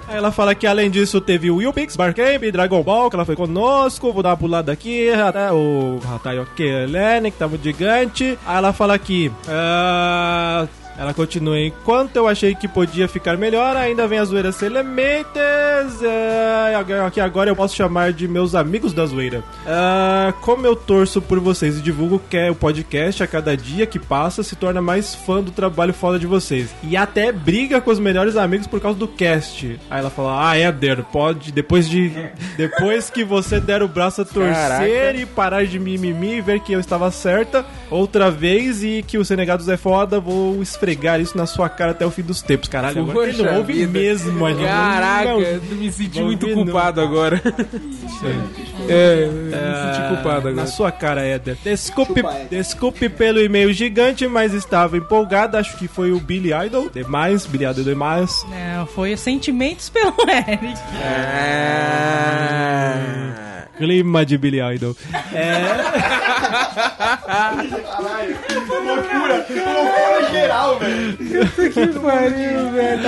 Aí 0.08 0.16
ela 0.18 0.32
fala 0.32 0.54
que 0.54 0.68
além 0.68 0.90
disso 0.90 1.20
teve 1.20 1.50
o 1.50 1.56
Will 1.58 1.74
Pix, 1.74 1.96
Barcamp, 1.96 2.44
Dragon 2.52 2.82
Ball, 2.84 3.10
que 3.10 3.16
ela 3.16 3.26
foi 3.26 3.36
conosco. 3.36 4.14
Vou 4.14 4.22
dar 4.24 4.30
uma 4.30 4.38
pulada 4.38 4.72
aqui. 4.72 5.10
Até 5.12 5.52
o 5.52 6.00
Hatayo 6.14 6.46
Kelene, 6.56 7.32
que 7.32 7.38
tá 7.38 7.48
muito 7.48 7.64
gigante. 7.64 8.38
Aí 8.46 8.58
ela 8.58 8.72
fala 8.74 8.94
aqui. 8.94 9.32
ah, 9.48 10.68
ela 10.98 11.14
continua. 11.14 11.60
Enquanto 11.60 12.16
eu 12.16 12.28
achei 12.28 12.56
que 12.56 12.68
podia 12.68 13.08
ficar 13.08 13.38
melhor, 13.38 13.76
ainda 13.76 14.08
vem 14.08 14.18
a 14.18 14.26
zoeira 14.26 14.50
Elementes. 14.62 16.02
É, 16.02 16.74
agora 17.22 17.52
eu 17.52 17.56
posso 17.56 17.76
chamar 17.76 18.12
de 18.12 18.28
meus 18.28 18.56
amigos 18.56 18.94
da 18.94 19.06
zoeira. 19.06 19.44
Ah, 19.68 20.34
como 20.42 20.66
eu 20.66 20.76
torço 20.76 21.22
por 21.22 21.40
vocês 21.40 21.78
e 21.78 21.82
divulgo 21.82 22.20
que 22.30 22.36
é 22.36 22.50
o 22.50 22.56
podcast 22.56 23.22
a 23.22 23.28
cada 23.28 23.56
dia 23.56 23.86
que 23.86 24.00
passa 24.00 24.42
se 24.42 24.56
torna 24.56 24.82
mais 24.82 25.14
fã 25.14 25.42
do 25.42 25.52
trabalho 25.52 25.94
foda 25.94 26.18
de 26.18 26.26
vocês. 26.26 26.74
E 26.82 26.98
até 26.98 27.32
briga 27.32 27.80
com 27.80 27.92
os 27.92 28.00
melhores 28.00 28.36
amigos 28.36 28.66
por 28.66 28.82
causa 28.82 28.98
do 28.98 29.08
cast. 29.08 29.80
Aí 29.90 30.00
ela 30.00 30.10
fala: 30.10 30.50
Ah, 30.50 30.58
Éder, 30.58 31.04
pode. 31.04 31.52
Depois 31.52 31.88
de. 31.88 32.12
Depois 32.58 33.10
que 33.10 33.24
você 33.24 33.60
der 33.60 33.84
o 33.84 33.88
braço 33.88 34.22
a 34.22 34.26
torcer 34.26 34.54
Caraca. 34.54 35.14
e 35.14 35.26
parar 35.26 35.66
de 35.66 35.78
mimimi 35.78 36.38
e 36.38 36.42
ver 36.42 36.60
que 36.62 36.74
eu 36.74 36.80
estava 36.80 37.12
certa 37.12 37.66
outra 37.92 38.32
vez 38.32 38.84
e 38.84 39.04
que 39.06 39.18
o 39.18 39.26
Senegados 39.26 39.70
é 39.70 39.78
foda, 39.78 40.20
vou 40.20 40.62
esfregar 40.62 40.87
isso 41.22 41.38
na 41.38 41.46
sua 41.46 41.68
cara 41.70 41.92
até 41.92 42.06
o 42.06 42.12
fim 42.12 42.22
dos 42.22 42.42
tempos. 42.42 42.68
Caralho, 42.70 43.02
agora 43.10 43.30
ele 43.30 43.38
não 43.38 43.46
Poxa 43.46 43.58
ouve 43.58 43.74
vida. 43.74 43.92
mesmo, 44.00 44.46
a 44.46 44.50
gente 44.54 44.64
Caraca, 44.66 45.30
não- 45.30 45.42
eu 45.42 45.62
me 45.62 45.92
senti 45.92 46.22
muito 46.22 46.46
vi, 46.46 46.56
não. 46.56 46.64
culpado 46.64 47.02
agora. 47.02 47.42
É, 48.90 49.26
eu 49.26 49.32
me 49.32 49.52
senti 49.52 50.08
culpado 50.08 50.46
Na 50.46 50.52
agora. 50.52 50.68
sua 50.68 50.92
cara, 50.92 51.22
Éder. 51.26 51.58
Desculpe, 51.64 52.22
desculpe 52.50 53.10
pelo 53.10 53.40
e-mail 53.42 53.72
gigante, 53.74 54.28
mas 54.28 54.54
estava 54.54 54.98
empolgado. 54.98 55.58
Acho 55.58 55.78
que 55.78 55.88
foi 55.88 56.12
o 56.12 56.20
Billy 56.20 56.52
Idol. 56.66 56.90
Demais, 56.90 57.46
Billy 57.46 57.66
Idol 57.66 57.84
demais. 57.84 58.46
Não, 58.50 58.86
foi 58.86 59.14
os 59.14 59.20
sentimentos 59.20 59.90
pelo 59.90 60.14
Eric. 60.28 60.78
É. 62.48 63.67
Clima 63.78 64.26
de 64.26 64.38
Billy 64.38 64.60
Idol. 64.76 64.96
Loucura 68.86 69.46
geral, 70.32 70.80
velho. 70.80 71.18
Que 71.18 71.46
pariu, 72.00 72.72
velho. 72.72 73.04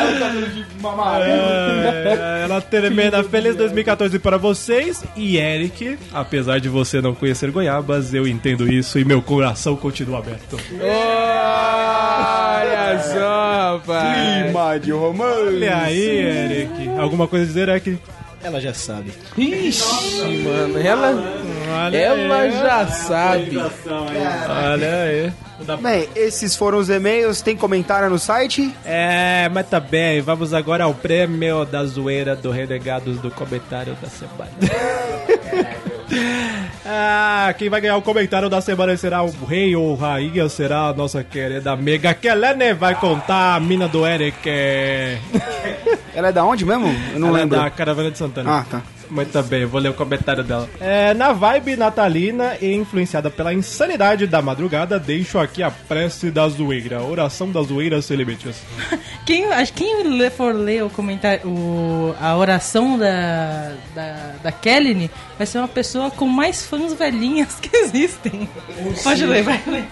É, 1.24 2.42
ela 2.44 2.62
termina 2.62 3.24
Feliz 3.24 3.56
2014 3.56 4.20
para 4.20 4.38
vocês. 4.38 5.04
E 5.16 5.38
Eric, 5.38 5.98
apesar 6.14 6.60
de 6.60 6.70
você 6.70 7.02
não 7.02 7.16
conhecer 7.16 7.50
goiabas, 7.52 8.14
eu 8.14 8.28
entendo 8.28 8.72
isso 8.72 9.00
e 9.00 9.06
meu 9.06 9.22
coração 9.22 9.76
continua 9.76 10.20
aberto. 10.20 10.58
Olha 10.82 10.90
só, 13.00 13.78
rapaz. 13.78 14.44
Clima 14.44 14.80
de 14.80 14.92
romance. 14.92 15.48
Olha 15.48 15.78
aí, 15.78 16.20
Eric. 16.20 16.90
Alguma 16.98 17.28
coisa 17.28 17.46
a 17.46 17.48
dizer, 17.48 17.70
Eric? 17.70 17.98
Ela 18.42 18.62
já 18.62 18.74
sabe. 18.74 19.12
Ixi, 19.38 20.38
mano, 20.44 20.80
ela, 20.80 21.14
Olha 21.86 21.98
ela 21.98 22.40
aí. 22.42 22.52
já 22.52 22.88
sabe. 22.88 23.58
Olha 23.58 25.04
aí. 25.04 25.34
Bem, 25.82 26.08
esses 26.16 26.56
foram 26.56 26.78
os 26.78 26.90
e-mails. 26.90 27.42
Tem 27.42 27.56
comentário 27.56 28.10
no 28.10 28.18
site? 28.18 28.74
É, 28.86 29.50
mas 29.54 29.68
tá 29.68 29.80
bem. 29.80 30.22
Vamos 30.22 30.54
agora 30.54 30.86
ao 30.86 30.94
prêmio 30.94 31.66
da 31.66 31.86
zoeira 31.86 32.36
do 32.36 32.50
Renegados 32.50 33.20
do 33.20 33.30
comentário 33.30 33.96
da 34.02 34.08
semana. 34.08 34.52
ah, 36.86 37.54
quem 37.58 37.70
vai 37.70 37.82
ganhar 37.82 37.98
o 37.98 38.02
comentário 38.02 38.50
da 38.50 38.62
semana 38.62 38.96
será 38.96 39.22
o 39.22 39.30
rei 39.46 39.76
ou 39.76 39.96
rainha, 39.96 40.48
será 40.48 40.88
a 40.88 40.94
nossa 40.94 41.24
querida 41.26 41.72
amiga 41.72 42.14
Kelene. 42.14 42.74
Vai 42.74 42.96
contar 42.96 43.56
a 43.56 43.60
mina 43.60 43.90
do 43.90 44.08
Eric. 44.08 44.50
Ela 46.20 46.28
é 46.28 46.32
da 46.34 46.44
onde 46.44 46.66
mesmo? 46.66 46.86
Eu 47.14 47.20
não 47.20 47.30
Ela 47.30 47.38
é 47.38 47.42
lembro. 47.44 47.58
da 47.58 47.70
Caravana 47.70 48.12
de 48.12 48.18
Santana. 48.18 48.60
Ah, 48.60 48.66
tá. 48.70 48.82
Muito 49.10 49.42
bem, 49.44 49.62
eu 49.62 49.70
vou 49.70 49.80
ler 49.80 49.88
o 49.90 49.94
comentário 49.94 50.44
dela. 50.44 50.70
É, 50.82 51.14
na 51.14 51.32
vibe 51.32 51.78
natalina 51.78 52.58
e 52.62 52.76
influenciada 52.76 53.30
pela 53.32 53.54
insanidade 53.54 54.28
da 54.28 54.42
madrugada, 54.42 55.00
deixo 55.00 55.40
aqui 55.40 55.64
a 55.64 55.72
prece 55.72 56.30
da 56.30 56.48
zoeira. 56.50 57.02
Oração 57.02 57.50
da 57.50 57.62
zoeira 57.62 58.02
sem 58.02 58.18
limites. 58.18 58.62
Quem, 59.26 59.46
acho 59.46 59.72
que 59.74 59.84
quem 59.86 60.30
for 60.32 60.54
ler 60.54 60.84
o 60.84 60.90
comentário, 60.90 61.48
o- 61.48 62.14
a 62.20 62.36
oração 62.36 62.98
da, 63.00 63.72
da, 63.96 64.34
da 64.44 64.52
Kelly 64.52 65.10
vai 65.38 65.48
ser 65.48 65.60
uma 65.60 65.68
pessoa 65.68 66.12
com 66.12 66.28
mais 66.28 66.66
fãs 66.66 66.94
velhinhas 66.94 67.56
que 67.62 67.74
existem. 67.78 68.50
Pode 69.04 69.26
ler, 69.26 69.44
vai 69.44 69.62
ler. 69.66 69.86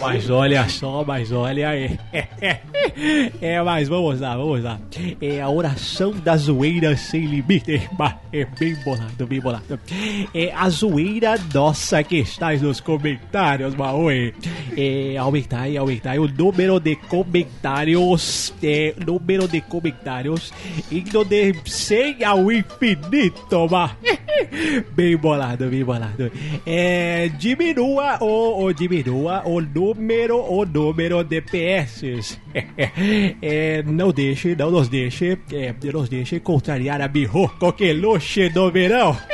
Mas 0.00 0.30
olha 0.30 0.68
só, 0.68 1.04
mas 1.04 1.30
olha. 1.30 1.74
É, 1.74 1.98
é, 2.42 2.60
é, 3.40 3.62
mas 3.62 3.88
vamos 3.88 4.20
lá, 4.20 4.36
vamos 4.36 4.62
lá. 4.62 4.80
É 5.20 5.40
a 5.40 5.48
oração 5.48 6.12
da 6.12 6.36
zoeira 6.36 6.96
sem 6.96 7.26
limite. 7.26 7.88
É 8.32 8.44
bem 8.44 8.76
bolado, 8.84 9.26
bem 9.26 9.40
bolado. 9.40 9.80
É 10.34 10.52
a 10.54 10.68
zoeira 10.68 11.34
nossa 11.52 12.02
que 12.02 12.18
está 12.18 12.52
nos 12.54 12.80
comentários, 12.80 13.74
Maui. 13.74 14.32
É, 14.76 15.16
aumentar, 15.16 15.66
aumentar 15.76 16.18
o 16.18 16.28
número 16.28 16.78
de 16.78 16.96
comentários. 16.96 18.54
É, 18.62 18.94
número 19.04 19.48
de 19.48 19.60
comentários 19.60 20.52
indo 20.90 21.24
de 21.24 21.54
100 21.64 22.24
ao 22.24 22.50
infinito. 22.52 23.68
Bem 24.94 25.16
bolado, 25.16 25.66
bem 25.66 25.84
bolado. 25.84 26.30
É, 26.64 27.28
diminua 27.38 28.18
o, 28.20 28.64
o 28.64 28.72
diminua 28.72 29.42
o 29.44 29.60
número, 29.60 29.89
o 29.92 30.64
número 30.64 31.22
de 31.24 31.40
PS. 31.40 32.38
É, 33.42 33.82
não 33.84 34.10
deixe, 34.10 34.56
não 34.56 34.70
nos 34.70 34.88
deixe, 34.88 35.38
é, 35.52 35.74
não 35.84 36.00
nos 36.00 36.08
deixe 36.08 36.40
contrariar 36.40 37.00
a 37.00 37.08
birro 37.08 37.48
coqueluche 37.58 38.48
do 38.48 38.70
verão. 38.70 39.16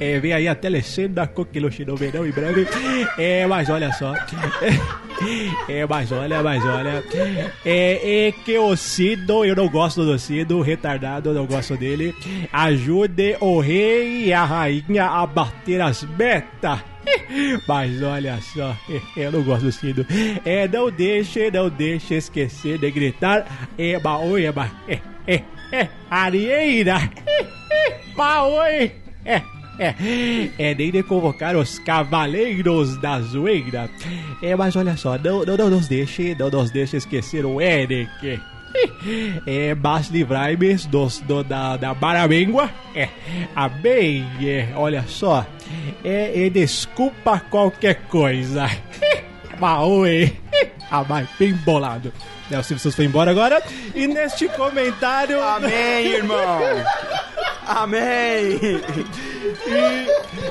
É, 0.00 0.18
vem 0.18 0.32
aí 0.32 0.48
a 0.48 0.54
telecena 0.54 1.26
coqueluche 1.26 1.84
do 1.84 1.94
verão 1.94 2.26
em 2.26 2.30
breve. 2.30 2.66
É, 3.18 3.46
mas 3.46 3.68
olha 3.68 3.92
só. 3.92 4.14
É, 5.68 5.86
mas 5.86 6.10
olha, 6.12 6.42
mas 6.42 6.64
olha. 6.64 7.04
É, 7.64 8.26
é 8.26 8.32
que 8.32 8.58
o 8.58 8.76
Cido, 8.76 9.44
eu 9.44 9.54
não 9.54 9.68
gosto 9.68 10.04
do 10.04 10.18
Cido, 10.18 10.60
retardado, 10.60 11.30
eu 11.30 11.34
não 11.34 11.46
gosto 11.46 11.76
dele. 11.76 12.14
Ajude 12.52 13.36
o 13.40 13.60
rei 13.60 14.26
e 14.26 14.32
a 14.32 14.44
rainha 14.44 15.06
a 15.06 15.26
bater 15.26 15.80
as 15.80 16.02
metas. 16.02 16.80
Mas 17.66 18.02
olha 18.02 18.38
só, 18.40 18.76
eu 19.16 19.32
não 19.32 19.42
gosto 19.42 19.64
do 19.64 19.72
Cido. 19.72 20.06
É, 20.44 20.68
não 20.68 20.90
deixe, 20.90 21.50
não 21.50 21.68
deixe 21.68 22.14
esquecer 22.14 22.78
de 22.78 22.90
gritar. 22.90 23.46
É, 23.76 23.98
baoi, 23.98 24.46
é, 24.46 24.52
ba, 24.52 24.70
é, 24.88 25.00
é, 25.26 25.42
é, 25.72 25.88
arieira. 26.10 27.10
Baoi, 28.14 28.92
é. 29.24 29.42
É, 29.78 29.94
é 30.58 30.74
nem 30.74 30.90
de 30.90 31.02
convocar 31.02 31.56
os 31.56 31.78
cavaleiros 31.78 32.96
da 32.98 33.20
zoeira. 33.20 33.88
É, 34.42 34.54
mas 34.54 34.76
olha 34.76 34.96
só, 34.96 35.16
não, 35.18 35.44
não, 35.44 35.56
não 35.56 35.70
nos 35.70 35.88
deixe, 35.88 36.34
não 36.38 36.50
nos 36.50 36.70
deixe 36.70 36.96
esquecer 36.96 37.44
o 37.44 37.60
Eric. 37.60 38.40
É, 39.46 39.74
mas 39.74 40.08
livrai-me 40.08 40.74
do, 40.88 41.44
da, 41.44 41.76
da 41.76 41.92
Baramengua. 41.92 42.70
É, 42.94 43.06
amém. 43.54 44.24
É, 44.42 44.68
olha 44.74 45.04
só, 45.06 45.46
é, 46.02 46.46
é 46.46 46.48
desculpa 46.48 47.38
qualquer 47.50 48.06
coisa. 48.06 48.70
Maui. 49.60 50.34
Ah, 50.90 51.02
vai, 51.02 51.28
bem 51.38 51.52
bolado. 51.52 52.12
É, 52.52 52.58
o 52.58 52.62
Silvio 52.62 52.82
Santos 52.82 52.96
foi 52.96 53.06
embora 53.06 53.30
agora. 53.30 53.62
E 53.94 54.06
neste 54.06 54.46
comentário. 54.48 55.42
Amém, 55.42 56.06
irmão. 56.06 56.60
Amém. 57.66 58.60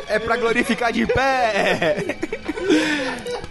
É 0.07 0.17
pra 0.17 0.35
glorificar 0.35 0.91
de 0.91 1.05
pé. 1.05 2.17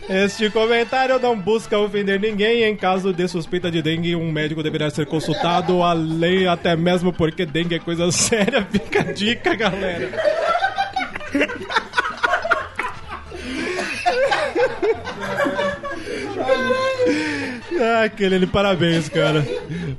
Este 0.08 0.50
comentário 0.50 1.16
não 1.20 1.38
busca 1.38 1.78
ofender 1.78 2.18
ninguém. 2.18 2.64
Em 2.64 2.74
caso 2.74 3.12
de 3.12 3.28
suspeita 3.28 3.70
de 3.70 3.80
dengue, 3.80 4.16
um 4.16 4.32
médico 4.32 4.64
deverá 4.64 4.90
ser 4.90 5.06
consultado, 5.06 5.84
além 5.84 6.48
até 6.48 6.74
mesmo 6.74 7.12
porque 7.12 7.46
dengue 7.46 7.76
é 7.76 7.78
coisa 7.78 8.10
séria. 8.10 8.66
Fica 8.72 9.02
a 9.02 9.12
dica, 9.12 9.54
galera. 9.54 10.10
Ah, 17.82 18.08
Kelene, 18.10 18.46
parabéns, 18.46 19.08
cara. 19.08 19.46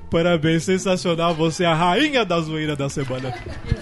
Parabéns, 0.10 0.64
sensacional. 0.64 1.34
Você 1.34 1.64
é 1.64 1.68
a 1.68 1.74
rainha 1.74 2.24
da 2.24 2.40
zoeira 2.40 2.76
da 2.76 2.88
semana. 2.90 3.34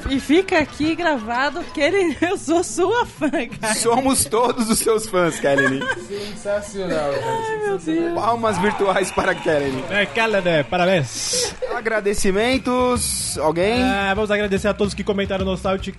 E 0.09 0.19
fica 0.19 0.57
aqui 0.57 0.95
gravado 0.95 1.63
que 1.73 1.79
ele, 1.79 2.17
eu 2.21 2.35
sou 2.37 2.63
sua 2.63 3.05
fã, 3.05 3.29
cara. 3.29 3.75
Somos 3.75 4.25
todos 4.25 4.69
os 4.69 4.79
seus 4.79 5.07
fãs, 5.07 5.39
Kelly. 5.39 5.81
Sensacional, 6.07 7.11
cara. 7.13 8.15
Palmas 8.15 8.57
virtuais 8.57 9.11
para 9.11 9.35
Kelly. 9.35 9.83
É, 9.89 10.05
Kelene, 10.07 10.63
parabéns. 10.63 11.55
Agradecimentos. 11.75 13.37
Alguém? 13.37 13.83
Ah, 13.83 14.13
vamos 14.15 14.31
agradecer 14.31 14.67
a 14.67 14.73
todos 14.73 14.95
que 14.95 15.03
comentaram 15.03 15.45
no 15.45 15.55
site. 15.55 15.93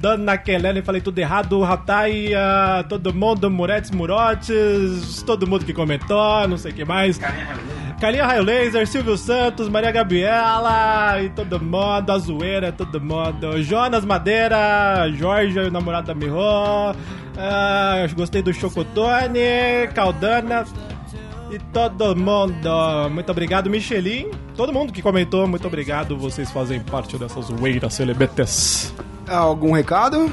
Dana, 0.00 0.38
Kelene, 0.38 0.82
falei 0.82 1.00
tudo 1.00 1.18
errado. 1.18 1.60
Ratai, 1.62 2.32
ah, 2.34 2.84
todo 2.88 3.12
mundo, 3.12 3.50
Muretes, 3.50 3.90
Murotes, 3.90 5.22
todo 5.22 5.46
mundo 5.46 5.64
que 5.64 5.74
comentou, 5.74 6.46
não 6.46 6.56
sei 6.56 6.70
o 6.70 6.74
que 6.74 6.84
mais. 6.84 7.18
Calinha 8.00 8.26
Raio 8.26 8.42
Laser, 8.42 8.86
Silvio 8.86 9.16
Santos, 9.16 9.70
Maria 9.70 9.90
Gabriela 9.90 11.20
e 11.22 11.30
todo 11.30 11.58
mundo, 11.58 12.10
a 12.10 12.18
zoeira, 12.18 12.70
todo 12.70 13.00
mundo. 13.00 13.62
Jonas 13.62 14.04
Madeira, 14.04 15.10
Jorge, 15.12 15.58
o 15.58 15.70
namorado 15.70 16.08
da 16.08 16.14
Miho. 16.14 16.36
Ah, 17.38 18.06
eu 18.06 18.14
gostei 18.14 18.42
do 18.42 18.52
Chocotone, 18.52 19.88
Caldana. 19.94 20.66
E 21.50 21.58
todo 21.72 22.14
mundo, 22.14 23.08
muito 23.10 23.30
obrigado, 23.30 23.70
Michelin. 23.70 24.30
Todo 24.54 24.72
mundo 24.72 24.92
que 24.92 25.00
comentou, 25.00 25.46
muito 25.46 25.66
obrigado. 25.66 26.18
Vocês 26.18 26.50
fazem 26.50 26.80
parte 26.80 27.16
dessa 27.16 27.40
zoeira, 27.40 27.88
celebetes. 27.88 28.94
Algum 29.26 29.72
recado? 29.72 30.30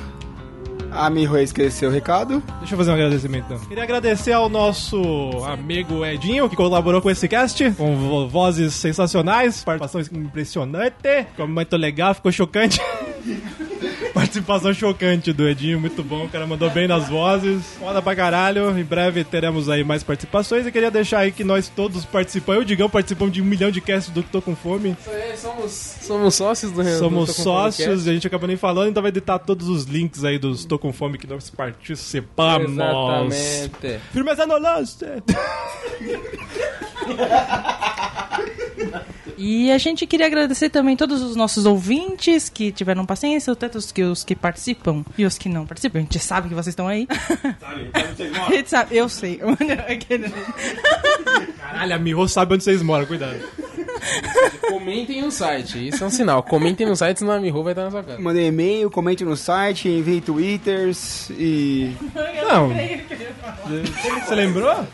A 0.95 1.09
Miho 1.09 1.37
esqueceu 1.37 1.89
o 1.89 1.91
recado. 1.91 2.41
Deixa 2.59 2.73
eu 2.73 2.77
fazer 2.77 2.91
um 2.91 2.93
agradecimento 2.93 3.45
então. 3.51 3.59
Queria 3.67 3.83
agradecer 3.83 4.31
ao 4.33 4.47
nosso 4.47 5.01
amigo 5.45 6.05
Edinho, 6.05 6.47
que 6.49 6.55
colaborou 6.55 7.01
com 7.01 7.09
esse 7.09 7.27
cast, 7.27 7.71
com 7.71 7.95
vo- 7.97 8.27
vozes 8.27 8.73
sensacionais, 8.75 9.63
participação 9.63 10.01
impressionante, 10.19 10.95
ficou 11.31 11.47
muito 11.47 11.75
legal, 11.75 12.13
ficou 12.13 12.31
chocante. 12.31 12.79
Participação 14.13 14.73
chocante 14.73 15.33
do 15.33 15.47
Edinho, 15.47 15.79
muito 15.79 16.03
bom, 16.03 16.25
o 16.25 16.29
cara 16.29 16.45
mandou 16.45 16.69
bem 16.69 16.87
nas 16.87 17.09
vozes, 17.09 17.63
foda 17.79 17.99
pra 17.99 18.15
caralho. 18.15 18.77
Em 18.77 18.83
breve 18.83 19.23
teremos 19.23 19.69
aí 19.69 19.83
mais 19.83 20.03
participações 20.03 20.67
e 20.67 20.71
queria 20.71 20.91
deixar 20.91 21.19
aí 21.19 21.31
que 21.31 21.43
nós 21.43 21.67
todos 21.67 22.05
participamos, 22.05 22.57
eu 22.57 22.61
e 22.61 22.63
o 22.63 22.67
Digão 22.67 22.89
participamos 22.89 23.33
de 23.33 23.41
um 23.41 23.45
milhão 23.45 23.71
de 23.71 23.81
casts 23.81 24.13
do 24.13 24.21
que 24.21 24.29
tô 24.29 24.41
com 24.41 24.55
fome. 24.55 24.95
somos, 25.35 25.71
somos 26.01 26.35
sócios 26.35 26.71
do 26.71 26.83
Somos 26.83 27.27
do 27.27 27.33
sócios, 27.33 28.07
a 28.07 28.13
gente 28.13 28.27
acabou 28.27 28.47
nem 28.47 28.57
falando, 28.57 28.89
então 28.89 29.01
vai 29.01 29.09
editar 29.09 29.39
todos 29.39 29.67
os 29.67 29.85
links 29.85 30.23
aí 30.23 30.37
dos 30.37 30.63
Tô 30.63 30.77
Com 30.77 30.93
Fome 30.93 31.17
que 31.17 31.25
nós 31.25 31.49
participamos. 31.49 32.71
Exatamente. 32.71 33.99
Firmeza 34.11 34.45
no 34.45 34.59
lance! 34.59 35.03
E 39.37 39.71
a 39.71 39.77
gente 39.77 40.05
queria 40.05 40.25
agradecer 40.25 40.69
também 40.69 40.95
todos 40.95 41.21
os 41.21 41.35
nossos 41.35 41.65
ouvintes 41.65 42.49
que 42.49 42.71
tiveram 42.71 43.05
paciência, 43.05 43.55
tanto 43.55 43.77
os 43.77 43.91
que, 43.91 44.03
os 44.03 44.23
que 44.23 44.35
participam 44.35 45.03
e 45.17 45.25
os 45.25 45.37
que 45.37 45.49
não 45.49 45.65
participam. 45.65 45.99
A 45.99 46.01
gente 46.01 46.19
sabe 46.19 46.49
que 46.49 46.55
vocês 46.55 46.67
estão 46.73 46.87
aí. 46.87 47.07
a 48.47 48.51
gente 48.51 48.69
sabe, 48.69 48.95
eu 48.95 49.09
sei. 49.09 49.39
Caralho, 51.57 51.95
a 51.95 51.99
Miho 51.99 52.27
sabe 52.27 52.55
onde 52.55 52.63
vocês 52.63 52.81
moram, 52.81 53.05
cuidado. 53.05 53.39
Comentem 54.69 55.21
no 55.21 55.31
site, 55.31 55.87
isso 55.87 56.03
é 56.03 56.07
um 56.07 56.09
sinal. 56.09 56.43
Comentem 56.43 56.85
no 56.85 56.95
site, 56.95 57.19
senão 57.19 57.33
a 57.33 57.39
Miho 57.39 57.63
vai 57.63 57.73
estar 57.73 57.83
na 57.83 57.91
sua 57.91 58.03
casa. 58.03 58.19
Mandei 58.19 58.47
e-mail, 58.47 58.89
comente 58.89 59.23
no 59.23 59.35
site, 59.35 59.87
envie 59.87 60.21
twitters 60.21 61.29
e. 61.31 61.95
Não. 62.47 62.71
Você 64.25 64.35
lembrou? 64.35 64.85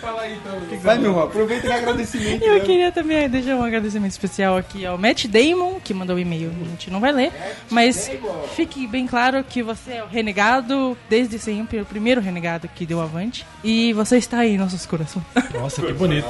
Fala 0.00 0.22
aí 0.22 0.34
então. 0.34 0.78
Vai, 0.80 0.98
meu 0.98 1.10
irmão, 1.10 1.24
aproveita 1.24 1.66
e 1.66 1.72
agradecimento. 1.72 2.42
Eu 2.44 2.54
né? 2.54 2.60
queria 2.60 2.92
também 2.92 3.28
deixar 3.28 3.56
um 3.56 3.62
agradecimento 3.62 4.12
especial 4.12 4.56
aqui 4.56 4.86
ao 4.86 4.96
Matt 4.96 5.26
Damon, 5.26 5.80
que 5.80 5.92
mandou 5.92 6.16
o 6.16 6.18
e-mail. 6.18 6.52
A 6.60 6.68
gente 6.70 6.90
não 6.90 7.00
vai 7.00 7.12
ler, 7.12 7.32
mas 7.70 8.10
fique 8.54 8.86
bem 8.86 9.06
claro 9.06 9.42
que 9.44 9.62
você 9.62 9.94
é 9.94 10.04
o 10.04 10.06
renegado 10.06 10.96
desde 11.08 11.38
sempre, 11.38 11.80
o 11.80 11.84
primeiro 11.84 12.20
renegado 12.20 12.68
que 12.68 12.86
deu 12.86 13.00
avante. 13.00 13.46
E 13.64 13.92
você 13.92 14.16
está 14.16 14.38
aí 14.38 14.54
em 14.54 14.58
nossos 14.58 14.86
corações. 14.86 15.24
Nossa, 15.54 15.82
que 15.82 15.92
bonito. 15.92 16.28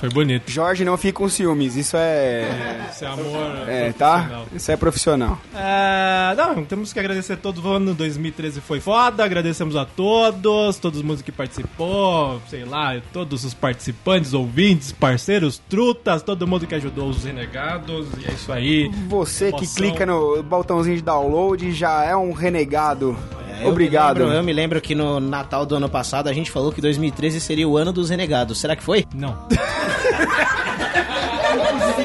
Foi 0.00 0.08
bonito. 0.08 0.50
Jorge, 0.50 0.82
não 0.82 0.96
fique 0.96 1.12
com 1.12 1.28
ciúmes, 1.28 1.76
isso 1.76 1.94
é. 1.94 2.88
Esse 2.90 3.04
amor. 3.04 3.68
É, 3.68 3.92
tá? 3.92 4.44
Isso 4.50 4.72
é 4.72 4.76
profissional. 4.76 5.38
É, 5.54 6.34
não, 6.34 6.64
temos 6.64 6.90
que 6.90 6.98
agradecer 6.98 7.36
todo 7.36 7.60
o 7.60 7.68
ano 7.68 7.92
2013 7.92 8.62
foi 8.62 8.80
foda, 8.80 9.22
agradecemos 9.22 9.76
a 9.76 9.84
todos, 9.84 10.78
todo 10.78 11.04
mundo 11.04 11.22
que 11.22 11.30
participou, 11.30 12.40
sei 12.48 12.64
lá, 12.64 12.98
todos 13.12 13.44
os 13.44 13.52
participantes, 13.52 14.32
ouvintes, 14.32 14.90
parceiros, 14.90 15.60
trutas, 15.68 16.22
todo 16.22 16.46
mundo 16.46 16.66
que 16.66 16.74
ajudou 16.74 17.10
os 17.10 17.24
renegados, 17.24 18.08
e 18.18 18.26
é 18.26 18.32
isso 18.32 18.50
aí. 18.50 18.90
Você 19.06 19.52
que 19.52 19.64
Emoção. 19.64 19.74
clica 19.74 20.06
no 20.06 20.42
botãozinho 20.42 20.96
de 20.96 21.02
download 21.02 21.72
já 21.72 22.04
é 22.04 22.16
um 22.16 22.32
renegado. 22.32 23.14
Eu 23.60 23.68
Obrigado. 23.68 24.18
Me 24.18 24.22
lembro, 24.24 24.36
eu 24.36 24.42
me 24.42 24.52
lembro 24.52 24.80
que 24.80 24.94
no 24.94 25.20
Natal 25.20 25.64
do 25.66 25.76
ano 25.76 25.88
passado 25.88 26.28
a 26.28 26.32
gente 26.32 26.50
falou 26.50 26.72
que 26.72 26.80
2013 26.80 27.40
seria 27.40 27.68
o 27.68 27.76
ano 27.76 27.92
dos 27.92 28.10
renegados. 28.10 28.58
Será 28.58 28.74
que 28.76 28.82
foi? 28.82 29.06
Não. 29.14 29.36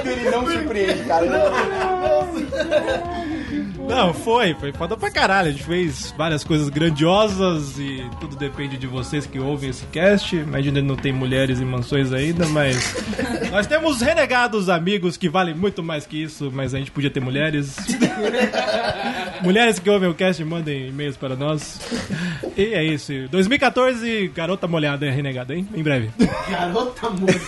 Ele 0.06 0.30
não 0.30 0.48
surpreende, 0.48 1.04
cara. 1.04 1.26
Não, 3.88 4.14
foi, 4.14 4.54
foi 4.56 4.74
foda 4.74 4.98
pra 4.98 5.12
caralho. 5.12 5.50
A 5.50 5.52
gente 5.52 5.64
fez 5.64 6.14
várias 6.18 6.44
coisas 6.44 6.70
grandiosas 6.70 7.78
e 7.78 8.04
tudo 8.20 8.36
depende 8.36 8.78
de 8.78 8.88
vocês 8.88 9.26
que 9.28 9.40
ouvem 9.40 9.70
esse 9.70 9.86
cast. 9.86 10.36
Imagina 10.36 10.82
não 10.82 10.96
tem 10.96 11.14
mulheres 11.14 11.62
em 11.62 11.66
mansões 11.66 12.12
ainda, 12.12 12.48
mas 12.48 12.96
nós 13.56 13.68
temos 13.68 14.02
renegados 14.02 14.68
amigos 14.68 15.16
que 15.16 15.30
valem 15.30 15.56
muito 15.56 15.82
mais 15.82 16.06
que 16.06 16.22
isso, 16.22 16.52
mas 16.54 16.74
a 16.74 16.78
gente 16.78 16.92
podia 16.92 17.10
ter 17.10 17.22
mulheres. 17.22 17.78
mulheres 19.42 19.80
que 19.80 19.90
ouvem 19.90 20.10
o 20.10 20.14
cast 20.14 20.44
mandem 20.44 20.90
e-mails 20.90 21.16
para 21.16 21.38
nós. 21.38 21.80
E 22.58 22.74
é 22.74 22.84
isso. 22.84 23.14
2014, 23.30 24.28
garota 24.36 24.68
molhada 24.68 25.06
é 25.06 25.10
renegada, 25.10 25.56
hein? 25.56 25.66
Em 25.74 25.82
breve. 25.82 26.12
Garota 26.50 27.10
molhada. 27.12 27.40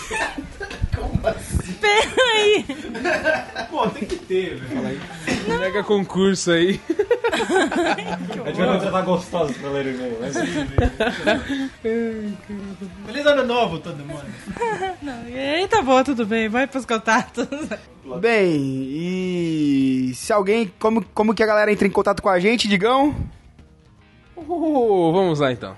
Peraí. 1.78 2.64
Pô, 3.70 3.86
tem 3.90 4.08
que 4.08 4.16
ter, 4.16 4.56
velho. 4.56 5.00
Mega 5.58 5.84
concurso 5.84 6.52
aí. 6.52 6.80
A 7.38 8.48
gente 8.48 8.58
vai 8.58 8.72
contratar 8.72 9.04
gostosos 9.04 9.56
pra 9.56 9.70
ler 9.70 9.86
o 9.86 9.90
e-mail. 9.90 10.16
mas- 10.20 10.36
Feliz 13.06 13.26
ano 13.26 13.44
novo, 13.46 13.78
todo 13.78 13.96
mundo. 14.04 14.22
Não, 15.02 15.28
e 15.28 15.68
tá 15.68 15.82
bom, 15.82 16.02
tudo 16.02 16.26
bem. 16.26 16.48
Vai 16.48 16.66
pros 16.66 16.84
contatos. 16.84 17.46
Bem, 18.20 18.56
e 18.60 20.12
se 20.14 20.32
alguém. 20.32 20.72
Como, 20.78 21.04
como 21.14 21.34
que 21.34 21.42
a 21.42 21.46
galera 21.46 21.70
entra 21.72 21.86
em 21.86 21.90
contato 21.90 22.22
com 22.22 22.28
a 22.28 22.38
gente, 22.40 22.66
Digão? 22.68 23.14
Uh, 24.36 25.12
vamos 25.12 25.40
lá 25.40 25.52
então. 25.52 25.74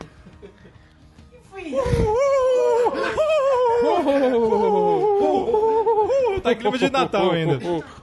Tá 6.42 6.52
em 6.52 6.56
clima 6.56 6.78
de 6.78 6.90
Natal 6.90 7.30
ainda. 7.32 7.58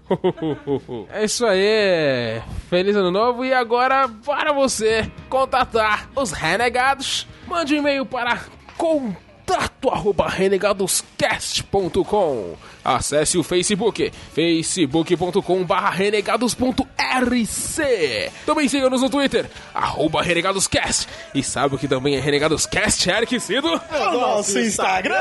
É 1.11 1.25
isso 1.25 1.45
aí. 1.45 2.41
Feliz 2.69 2.95
ano 2.95 3.11
novo 3.11 3.43
e 3.45 3.53
agora 3.53 4.09
para 4.25 4.51
você 4.53 5.11
contatar 5.29 6.09
os 6.15 6.31
renegados. 6.31 7.27
Mande 7.47 7.75
um 7.75 7.77
e-mail 7.77 8.05
para 8.05 8.41
contato 8.77 9.89
arroba 9.89 10.27
renegadoscast.com. 10.27 12.55
Acesse 12.89 13.37
o 13.37 13.43
Facebook, 13.43 14.13
facebook.com 14.33 15.61
barra 15.65 15.89
renegados.rc. 15.89 18.31
Também 18.45 18.69
siga-nos 18.69 19.01
no 19.01 19.09
Twitter, 19.09 19.45
arroba 19.73 20.21
renegadoscast. 20.21 21.05
E 21.35 21.43
sabe 21.43 21.75
o 21.75 21.77
que 21.77 21.85
também 21.87 22.15
é 22.15 22.19
renegadoscast, 22.21 23.09
Eric 23.09 23.37
Cido? 23.41 23.69
Nosso 23.91 24.57
Instagram! 24.59 25.17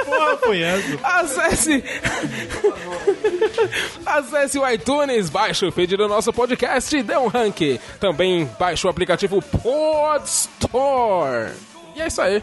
Porra, 0.05 0.37
foi 0.39 0.63
essa. 0.63 0.99
acesse 1.03 1.85
Acesse 4.05 4.59
o 4.59 4.69
iTunes, 4.69 5.31
baixe 5.31 5.65
o 5.65 5.73
feed 5.73 5.97
do 5.97 6.09
nosso 6.09 6.33
podcast 6.33 6.97
e 6.97 7.03
dê 7.03 7.17
um 7.17 7.29
rank. 7.29 7.79
Também 8.01 8.49
baixe 8.59 8.87
o 8.87 8.91
aplicativo 8.91 9.41
Podstore. 9.43 10.73
E 11.95 12.01
é 12.03 12.07
isso 12.07 12.21
aí. 12.21 12.43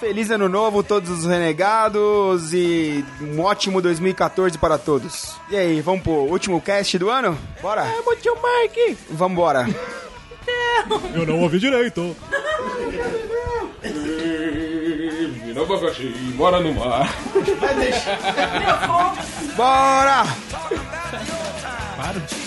Feliz 0.00 0.30
ano 0.30 0.48
novo, 0.48 0.82
todos 0.82 1.08
os 1.10 1.24
renegados 1.24 2.52
e 2.52 3.02
um 3.20 3.40
ótimo 3.40 3.80
2014 3.80 4.58
para 4.58 4.76
todos. 4.76 5.34
E 5.50 5.56
aí, 5.56 5.80
vamos 5.80 6.02
pro 6.02 6.12
último 6.12 6.60
cast 6.60 6.98
do 6.98 7.08
ano? 7.08 7.38
Bora? 7.62 7.86
É, 7.86 8.02
muito 8.02 8.36
Mike! 8.36 8.98
Vambora. 9.10 9.66
Eu 11.14 11.26
não 11.26 11.40
ouvi 11.40 11.58
direito. 11.58 12.14
Vira 15.56 15.64
abacaxi, 15.64 16.08
bora 16.36 16.60
no 16.60 16.74
mar. 16.74 17.08
Bora! 19.56 20.24
Para. 21.96 22.45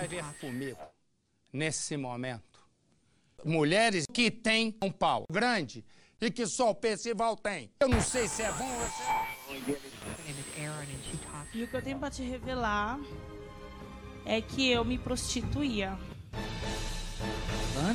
Vai 0.00 0.08
ver 0.08 0.24
comigo, 0.40 0.78
nesse 1.52 1.96
momento, 1.96 2.58
mulheres 3.44 4.06
que 4.10 4.30
têm 4.30 4.74
um 4.82 4.90
pau 4.90 5.24
grande 5.30 5.84
e 6.20 6.30
que 6.30 6.46
só 6.46 6.70
o 6.70 6.74
Percival 6.74 7.36
tem. 7.36 7.70
Eu 7.80 7.88
não 7.88 8.00
sei 8.00 8.26
se 8.26 8.42
é 8.42 8.52
bom 8.52 8.64
ou 8.64 8.86
se 8.88 9.02
é... 9.02 9.40
E 11.52 11.62
o 11.64 11.68
que 11.68 11.74
eu 11.74 11.82
tenho 11.82 11.98
pra 11.98 12.10
te 12.10 12.22
revelar 12.22 12.98
é 14.24 14.40
que 14.40 14.70
eu 14.70 14.84
me 14.84 14.96
prostituía. 14.96 15.98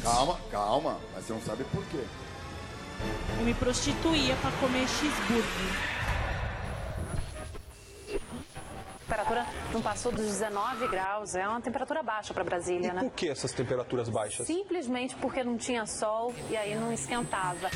Calma, 0.03 0.39
calma, 0.51 0.99
mas 1.13 1.25
você 1.25 1.33
não 1.33 1.41
sabe 1.41 1.63
por 1.65 1.83
quê. 1.87 2.03
Eu 3.39 3.45
me 3.45 3.53
prostituía 3.53 4.35
pra 4.37 4.51
comer 4.59 4.87
cheeseburger. 4.87 5.95
A 8.87 8.94
temperatura 9.05 9.45
não 9.71 9.81
passou 9.81 10.11
dos 10.11 10.25
19 10.25 10.87
graus, 10.87 11.35
é 11.35 11.47
uma 11.47 11.61
temperatura 11.61 12.01
baixa 12.01 12.33
para 12.33 12.43
Brasília, 12.43 12.93
né? 12.93 13.01
Por 13.01 13.11
que 13.11 13.29
essas 13.29 13.51
temperaturas 13.51 14.09
baixas? 14.09 14.47
Simplesmente 14.47 15.15
porque 15.15 15.43
não 15.43 15.57
tinha 15.57 15.85
sol 15.85 16.33
e 16.49 16.57
aí 16.57 16.75
não 16.75 16.91
esquentava. 16.91 17.69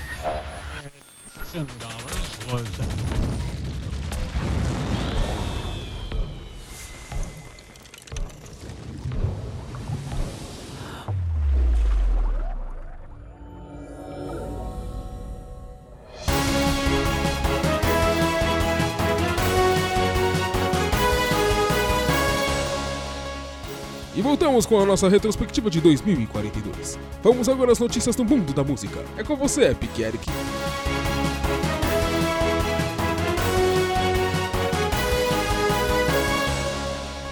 Voltamos 24.40 24.66
com 24.66 24.80
a 24.80 24.86
nossa 24.86 25.10
retrospectiva 25.10 25.70
de 25.70 25.82
2042. 25.82 26.98
Vamos 27.22 27.50
agora 27.50 27.74
às 27.74 27.80
notícias 27.80 28.16
do 28.16 28.24
mundo 28.24 28.54
da 28.54 28.64
música. 28.64 29.04
É 29.18 29.24
com 29.24 29.36
você, 29.36 29.72
Epic 29.72 30.00
Eric. 30.00 30.26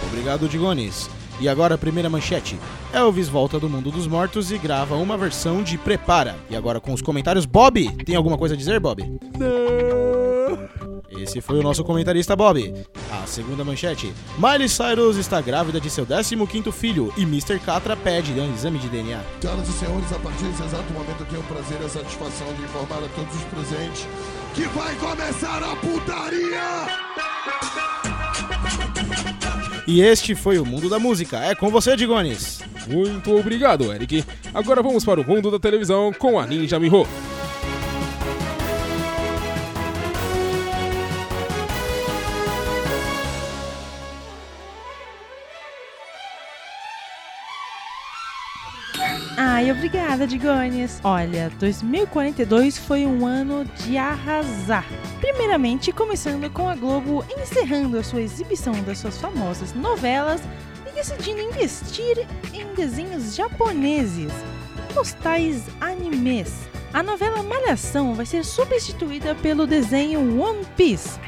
Obrigado, 0.06 0.46
Digones. 0.50 1.08
E 1.40 1.48
agora 1.48 1.76
a 1.76 1.78
primeira 1.78 2.10
manchete. 2.10 2.58
Elvis 2.92 3.28
volta 3.28 3.58
do 3.58 3.70
mundo 3.70 3.90
dos 3.90 4.06
mortos 4.06 4.52
e 4.52 4.58
grava 4.58 4.94
uma 4.96 5.16
versão 5.16 5.62
de 5.62 5.78
Prepara. 5.78 6.36
E 6.50 6.56
agora 6.56 6.78
com 6.78 6.92
os 6.92 7.00
comentários, 7.00 7.46
Bob. 7.46 7.90
Tem 8.04 8.16
alguma 8.16 8.36
coisa 8.36 8.54
a 8.54 8.58
dizer, 8.58 8.78
Bob? 8.80 9.02
Não. 9.38 10.07
Esse 11.22 11.40
foi 11.40 11.58
o 11.58 11.62
nosso 11.62 11.84
comentarista 11.84 12.36
Bob. 12.36 12.74
A 13.10 13.26
segunda 13.26 13.64
manchete. 13.64 14.12
Miley 14.38 14.68
Cyrus 14.68 15.16
está 15.16 15.40
grávida 15.40 15.80
de 15.80 15.90
seu 15.90 16.06
15º 16.06 16.72
filho 16.72 17.12
e 17.16 17.22
Mr. 17.22 17.58
Catra 17.58 17.96
pede 17.96 18.32
um 18.32 18.54
exame 18.54 18.78
de 18.78 18.88
DNA. 18.88 19.20
Senhoras 19.40 19.68
e 19.68 19.72
senhores, 19.72 20.12
a 20.12 20.18
partir 20.18 20.44
desse 20.44 20.62
exato 20.62 20.92
momento 20.92 21.20
eu 21.20 21.26
tenho 21.26 21.40
o 21.40 21.44
prazer 21.44 21.78
e 21.80 21.84
a 21.84 21.88
satisfação 21.88 22.46
de 22.54 22.62
informar 22.62 23.04
a 23.04 23.08
todos 23.08 23.34
os 23.34 23.44
presentes 23.44 24.06
que 24.54 24.62
vai 24.68 24.94
começar 24.96 25.62
a 25.62 25.76
putaria! 25.76 27.08
E 29.86 30.02
este 30.02 30.34
foi 30.34 30.58
o 30.58 30.66
Mundo 30.66 30.88
da 30.90 30.98
Música. 30.98 31.38
É 31.38 31.54
com 31.54 31.70
você, 31.70 31.96
Digones. 31.96 32.60
Muito 32.86 33.34
obrigado, 33.34 33.90
Eric. 33.92 34.22
Agora 34.52 34.82
vamos 34.82 35.04
para 35.04 35.20
o 35.20 35.26
mundo 35.26 35.50
da 35.50 35.58
televisão 35.58 36.12
com 36.12 36.38
a 36.38 36.46
Ninja 36.46 36.78
Miho. 36.78 37.06
Ai, 49.58 49.72
obrigada, 49.72 50.24
Digones. 50.24 51.00
Olha, 51.02 51.50
2042 51.58 52.78
foi 52.78 53.04
um 53.04 53.26
ano 53.26 53.64
de 53.64 53.96
arrasar. 53.96 54.86
Primeiramente, 55.20 55.90
começando 55.90 56.48
com 56.48 56.68
a 56.68 56.76
Globo 56.76 57.24
encerrando 57.36 57.98
a 57.98 58.04
sua 58.04 58.22
exibição 58.22 58.72
das 58.84 58.98
suas 58.98 59.20
famosas 59.20 59.74
novelas 59.74 60.40
e 60.86 60.94
decidindo 60.94 61.40
investir 61.40 62.24
em 62.54 62.72
desenhos 62.74 63.34
japoneses, 63.34 64.30
os 64.96 65.12
tais 65.14 65.64
animes. 65.80 66.54
A 66.92 67.02
novela 67.02 67.42
Malhação 67.42 68.14
vai 68.14 68.26
ser 68.26 68.44
substituída 68.44 69.34
pelo 69.34 69.66
desenho 69.66 70.40
One 70.40 70.64
Piece. 70.76 71.18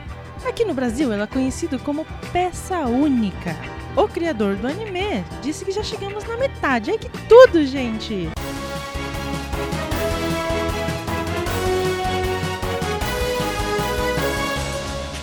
Aqui 0.46 0.64
no 0.64 0.72
Brasil, 0.72 1.12
ela 1.12 1.24
é 1.24 1.26
conhecida 1.26 1.80
como 1.80 2.06
Peça 2.32 2.78
Única. 2.86 3.56
O 3.96 4.06
criador 4.06 4.56
do 4.56 4.66
anime 4.68 5.24
disse 5.42 5.64
que 5.64 5.72
já 5.72 5.82
chegamos 5.82 6.24
na 6.24 6.36
metade. 6.36 6.90
Ai 6.90 6.98
que 6.98 7.08
tudo, 7.28 7.66
gente! 7.66 8.28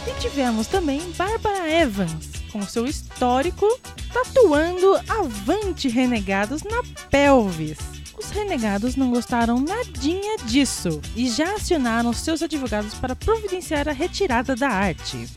E 0.05 0.19
tivemos 0.19 0.67
também 0.67 1.01
Barbara 1.17 1.69
Evans, 1.69 2.31
com 2.51 2.61
seu 2.63 2.85
histórico 2.85 3.67
tatuando 4.11 4.95
Avante 5.07 5.87
Renegados 5.87 6.63
na 6.63 6.81
pelvis. 7.09 7.77
Os 8.17 8.31
renegados 8.31 8.95
não 8.95 9.11
gostaram 9.11 9.59
nadinha 9.59 10.37
disso 10.39 10.99
e 11.15 11.29
já 11.29 11.53
acionaram 11.53 12.11
seus 12.13 12.41
advogados 12.41 12.95
para 12.95 13.15
providenciar 13.15 13.87
a 13.87 13.91
retirada 13.91 14.55
da 14.55 14.69
arte. 14.69 15.27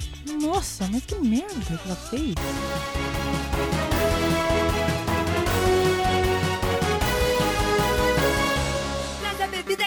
Nossa, 0.41 0.89
mas 0.91 1.05
que 1.05 1.17
merda 1.17 1.77
que 1.77 1.87
ela 1.87 1.97
fez! 1.97 2.35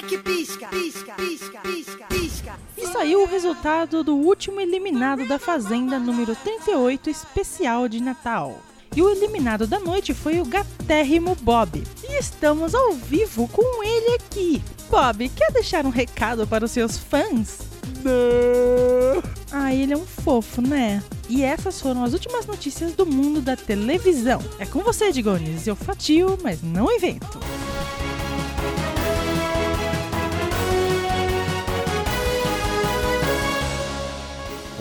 Que 0.08 0.18
pisca, 0.18 0.68
pisca, 0.68 1.14
pisca, 1.14 1.62
pisca, 1.62 2.06
pisca. 2.10 2.60
E 2.78 2.88
saiu 2.88 3.24
o 3.24 3.26
resultado 3.26 4.04
do 4.04 4.16
último 4.16 4.60
eliminado 4.60 5.26
da 5.26 5.40
Fazenda 5.40 5.98
número 5.98 6.36
38 6.36 7.10
especial 7.10 7.88
de 7.88 8.02
Natal. 8.02 8.60
E 8.96 9.02
o 9.02 9.10
eliminado 9.10 9.66
da 9.66 9.80
noite 9.80 10.14
foi 10.14 10.40
o 10.40 10.46
gatérrimo 10.46 11.36
Bob. 11.36 11.84
E 12.04 12.20
estamos 12.20 12.76
ao 12.76 12.94
vivo 12.94 13.48
com 13.48 13.84
ele 13.84 14.16
aqui. 14.16 14.62
Bob, 14.90 15.30
quer 15.30 15.52
deixar 15.52 15.86
um 15.86 15.90
recado 15.90 16.46
para 16.46 16.66
os 16.66 16.72
seus 16.72 16.98
fãs? 16.98 17.60
Não. 18.04 19.24
Ah, 19.52 19.74
ele 19.74 19.94
é 19.94 19.98
um 19.98 20.06
fofo, 20.06 20.62
né? 20.62 21.02
E 21.30 21.44
essas 21.44 21.80
foram 21.82 22.04
as 22.04 22.14
últimas 22.14 22.46
notícias 22.46 22.94
do 22.94 23.06
mundo 23.06 23.42
da 23.42 23.56
televisão. 23.56 24.42
É 24.60 24.66
com 24.66 24.82
você, 24.82 25.12
Digones. 25.12 25.66
Eu 25.66 25.76
fatio, 25.76 26.38
mas 26.44 26.62
não 26.62 26.92
invento. 26.92 27.40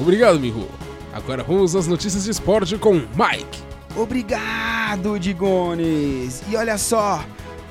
Obrigado, 0.03 0.41
Miho. 0.41 0.69
Agora 1.13 1.45
vamos 1.45 1.77
às 1.77 1.87
notícias 1.87 2.25
de 2.25 2.31
esporte 2.33 2.77
com 2.77 2.95
Mike. 2.95 3.63
Obrigado, 3.95 5.17
Digones! 5.17 6.43
E 6.51 6.57
olha 6.57 6.77
só, 6.77 7.25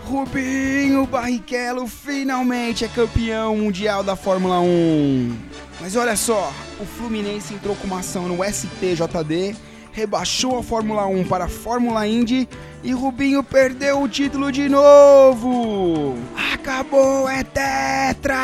Rubinho 0.06 1.06
Barrichello 1.06 1.88
finalmente 1.88 2.86
é 2.86 2.88
campeão 2.88 3.58
mundial 3.58 4.02
da 4.02 4.16
Fórmula 4.16 4.62
1. 4.62 5.38
Mas 5.82 5.98
olha 5.98 6.16
só, 6.16 6.54
o 6.80 6.86
Fluminense 6.86 7.54
entrou 7.54 7.76
com 7.76 7.88
uma 7.88 8.00
ação 8.00 8.30
no 8.30 8.42
STJD, 8.46 9.54
rebaixou 9.92 10.58
a 10.58 10.64
Fórmula 10.64 11.06
1 11.08 11.26
para 11.26 11.46
a 11.46 11.50
Fórmula 11.50 12.08
Indy 12.08 12.48
e 12.82 12.94
Rubinho 12.94 13.44
perdeu 13.44 14.02
o 14.02 14.08
título 14.08 14.54
de 14.54 14.70
novo. 14.70 16.16
Acabou, 16.54 17.28
é 17.28 17.44
tetra! 17.44 18.38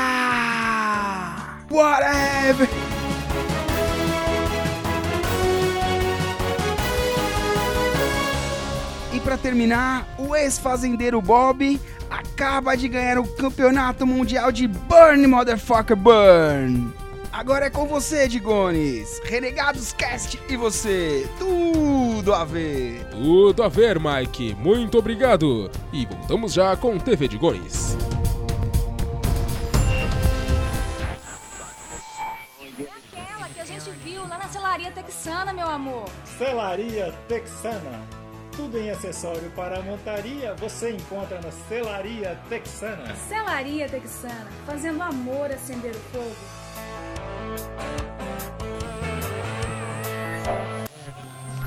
Whatever! 1.72 2.68
Para 9.28 9.38
terminar, 9.38 10.08
o 10.18 10.34
ex-fazendeiro 10.34 11.22
Bob 11.22 11.78
acaba 12.10 12.78
de 12.78 12.88
ganhar 12.88 13.20
o 13.20 13.28
campeonato 13.28 14.08
mundial 14.08 14.54
de 14.54 14.70
Burn 14.70 15.28
Motherfucker 15.28 15.98
Burn. 15.98 16.94
Agora 17.30 17.66
é 17.66 17.70
com 17.70 17.86
você, 17.88 18.26
Digones. 18.26 19.20
Renegados 19.26 19.92
Cast 19.92 20.40
e 20.48 20.56
você. 20.56 21.30
Tudo 21.38 22.34
a 22.34 22.46
ver. 22.46 23.06
Tudo 23.12 23.64
a 23.64 23.68
ver, 23.68 24.00
Mike. 24.00 24.56
Muito 24.56 24.98
obrigado. 24.98 25.70
E 25.92 26.06
voltamos 26.06 26.54
já 26.54 26.78
com 26.78 26.98
TV 26.98 27.28
de 27.28 27.38
Gones. 27.38 27.98
Aquela 33.12 33.50
que 33.50 33.60
a 33.60 33.66
gente 33.66 33.90
viu 34.06 34.22
lá 34.22 34.38
na 34.38 34.48
celaria 34.48 34.90
texana, 34.90 35.52
meu 35.52 35.68
amor. 35.68 36.06
Celaria 36.38 37.14
Texana. 37.28 38.27
Tudo 38.58 38.80
em 38.80 38.89
acessório 38.89 39.51
para 39.51 39.78
a 39.78 39.84
montaria 39.84 40.55
você 40.55 40.89
encontra 40.89 41.39
na 41.39 41.51
Celaria 41.51 42.36
Texana. 42.49 43.16
Celaria 43.16 43.88
texana, 43.88 44.47
fazendo 44.66 45.03
amor 45.03 45.51
acender 45.51 45.91
o 45.91 45.99
fogo. 46.12 46.36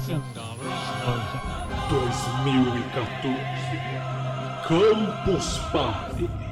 Centavos 0.05 0.67
2014. 1.89 3.41
Campus 4.67 5.59
Party. 5.71 6.50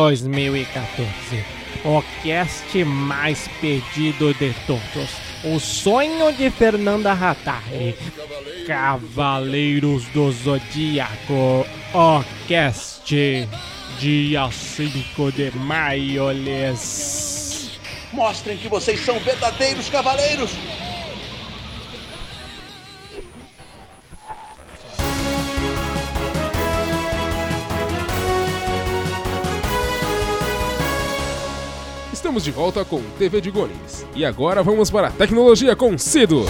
2014, 0.00 1.44
o 1.84 2.02
cast 2.22 2.84
mais 2.84 3.46
pedido 3.60 4.32
de 4.32 4.54
todos. 4.66 5.10
O 5.44 5.60
sonho 5.60 6.32
de 6.32 6.50
Fernanda 6.50 7.12
Rattari. 7.12 7.94
Cavaleiros 8.66 10.06
do 10.06 10.32
Zodíaco. 10.32 11.66
O 11.92 12.24
cast. 12.48 13.46
Dia 13.98 14.50
5 14.50 15.32
de 15.32 15.50
maio. 15.58 16.28
Mostrem 18.10 18.56
que 18.56 18.68
vocês 18.68 19.04
são 19.04 19.18
verdadeiros 19.20 19.90
cavaleiros! 19.90 20.50
Estamos 32.30 32.44
de 32.44 32.52
volta 32.52 32.84
com 32.84 33.02
TV 33.18 33.40
de 33.40 33.50
Gones. 33.50 34.06
E 34.14 34.24
agora 34.24 34.62
vamos 34.62 34.88
para 34.88 35.08
a 35.08 35.10
tecnologia 35.10 35.74
com 35.74 35.98
Cido. 35.98 36.44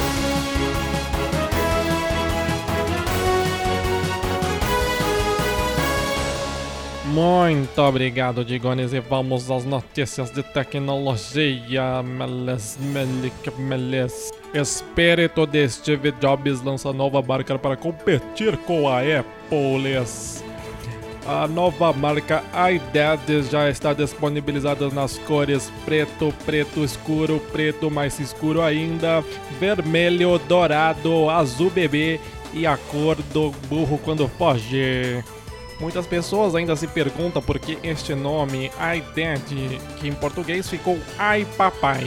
Muito 7.06 7.80
obrigado, 7.80 8.44
Digones, 8.44 8.92
e 8.92 9.00
vamos 9.00 9.50
às 9.50 9.64
notícias 9.64 10.30
de 10.30 10.42
tecnologia. 10.42 12.02
Meles, 12.02 12.76
melik, 12.78 13.50
meles. 13.58 14.30
Espírito 14.52 15.46
de 15.46 15.66
Steve 15.66 16.12
Jobs 16.20 16.62
lança 16.62 16.92
nova 16.92 17.22
marca 17.22 17.58
para 17.58 17.74
competir 17.74 18.54
com 18.66 18.86
a 18.86 18.98
Apple. 18.98 19.96
A 21.26 21.46
nova 21.46 21.92
marca 21.92 22.42
iDad 22.72 23.42
já 23.50 23.68
está 23.68 23.92
disponibilizada 23.92 24.88
nas 24.88 25.18
cores 25.18 25.70
preto, 25.84 26.32
preto 26.44 26.82
escuro, 26.82 27.40
preto 27.52 27.90
mais 27.90 28.18
escuro 28.18 28.62
ainda, 28.62 29.22
vermelho, 29.58 30.38
dourado, 30.38 31.28
azul 31.28 31.70
bebê 31.70 32.18
e 32.52 32.66
a 32.66 32.76
cor 32.76 33.16
do 33.34 33.50
burro 33.68 33.98
quando 33.98 34.28
foge. 34.28 35.22
Muitas 35.78 36.06
pessoas 36.06 36.54
ainda 36.54 36.74
se 36.76 36.86
perguntam 36.86 37.40
por 37.40 37.58
que 37.58 37.78
este 37.82 38.14
nome, 38.14 38.70
iDad, 38.96 39.42
que 39.98 40.08
em 40.08 40.12
português 40.12 40.68
ficou 40.68 40.98
Ai 41.18 41.46
Papai. 41.56 42.06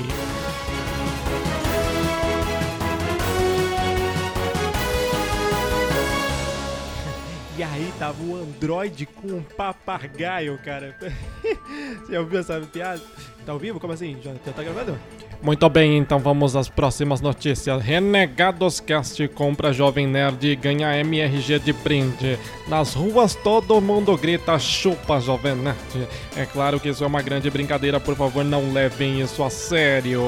E 7.64 7.66
aí 7.66 7.94
tava 7.98 8.22
o 8.22 8.36
Android 8.36 9.06
com 9.06 9.38
um 9.38 9.42
papagaio, 9.42 10.60
cara. 10.66 10.94
Você 12.06 12.18
ouviu 12.18 12.42
essa 12.42 12.60
piada? 12.60 13.02
Tá 13.46 13.54
ao 13.54 13.58
vivo? 13.58 13.80
Como 13.80 13.94
assim? 13.94 14.18
Já, 14.22 14.34
já 14.46 14.52
tá 14.52 14.62
gravando? 14.62 15.00
Muito 15.42 15.70
bem, 15.70 15.98
então 15.98 16.20
vamos 16.20 16.58
às 16.58 16.68
próximas 16.68 17.22
notícias. 17.22 17.82
Renegados 17.82 18.82
Cast 18.82 19.26
compra 19.30 19.72
Jovem 19.72 20.06
Nerd 20.06 20.46
e 20.46 20.58
ganha 20.58 20.98
MRG 20.98 21.60
de 21.60 21.72
brinde. 21.72 22.38
Nas 22.68 22.94
ruas 22.94 23.34
todo 23.34 23.80
mundo 23.80 24.18
grita 24.18 24.60
chupa 24.60 25.22
Jovem 25.22 25.56
Nerd. 25.56 26.10
É 26.36 26.46
claro 26.46 26.82
que 26.82 26.90
isso 26.90 27.06
é 27.06 27.08
uma 27.08 27.22
grande 27.22 27.50
brincadeira, 27.50 27.98
por 27.98 28.18
favor 28.18 28.44
não 28.44 28.74
levem 28.74 29.22
isso 29.22 29.42
a 29.42 29.50
sério. 29.50 30.22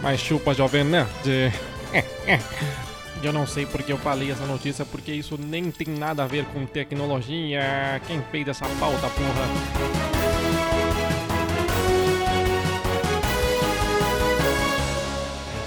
Mas 0.00 0.18
chupa 0.18 0.54
Jovem 0.54 0.84
Nerd. 0.84 1.52
Eu 3.22 3.32
não 3.32 3.46
sei 3.46 3.66
porque 3.66 3.92
eu 3.92 3.98
falei 3.98 4.30
essa 4.30 4.46
notícia, 4.46 4.84
porque 4.84 5.12
isso 5.12 5.38
nem 5.38 5.70
tem 5.70 5.88
nada 5.88 6.24
a 6.24 6.26
ver 6.26 6.44
com 6.46 6.64
tecnologia. 6.64 8.00
Quem 8.06 8.22
fez 8.30 8.48
essa 8.48 8.66
pauta, 8.78 9.08
porra? 9.08 10.10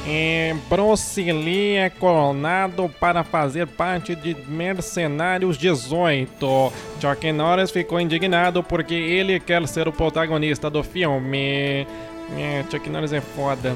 É, 0.05 0.53
Lee 1.31 1.75
é 1.77 1.89
coronado 1.89 2.89
para 2.99 3.23
fazer 3.23 3.67
parte 3.67 4.15
de 4.15 4.35
Mercenários 4.47 5.57
18. 5.57 6.73
Chuck 6.99 7.31
Norris 7.31 7.71
ficou 7.71 7.99
indignado 7.99 8.61
porque 8.63 8.93
ele 8.93 9.39
quer 9.39 9.65
ser 9.67 9.87
o 9.87 9.91
protagonista 9.93 10.69
do 10.69 10.83
filme. 10.83 11.87
É, 12.37 12.63
Chuck 12.69 12.89
Norris 12.89 13.13
é 13.13 13.21
foda. 13.21 13.75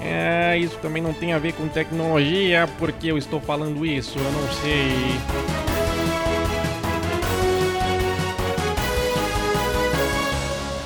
É, 0.00 0.58
isso 0.58 0.78
também 0.78 1.02
não 1.02 1.12
tem 1.12 1.32
a 1.32 1.38
ver 1.38 1.52
com 1.54 1.66
tecnologia, 1.68 2.68
porque 2.78 3.08
eu 3.08 3.18
estou 3.18 3.40
falando 3.40 3.84
isso, 3.84 4.18
eu 4.18 4.32
não 4.32 4.52
sei. 4.52 4.92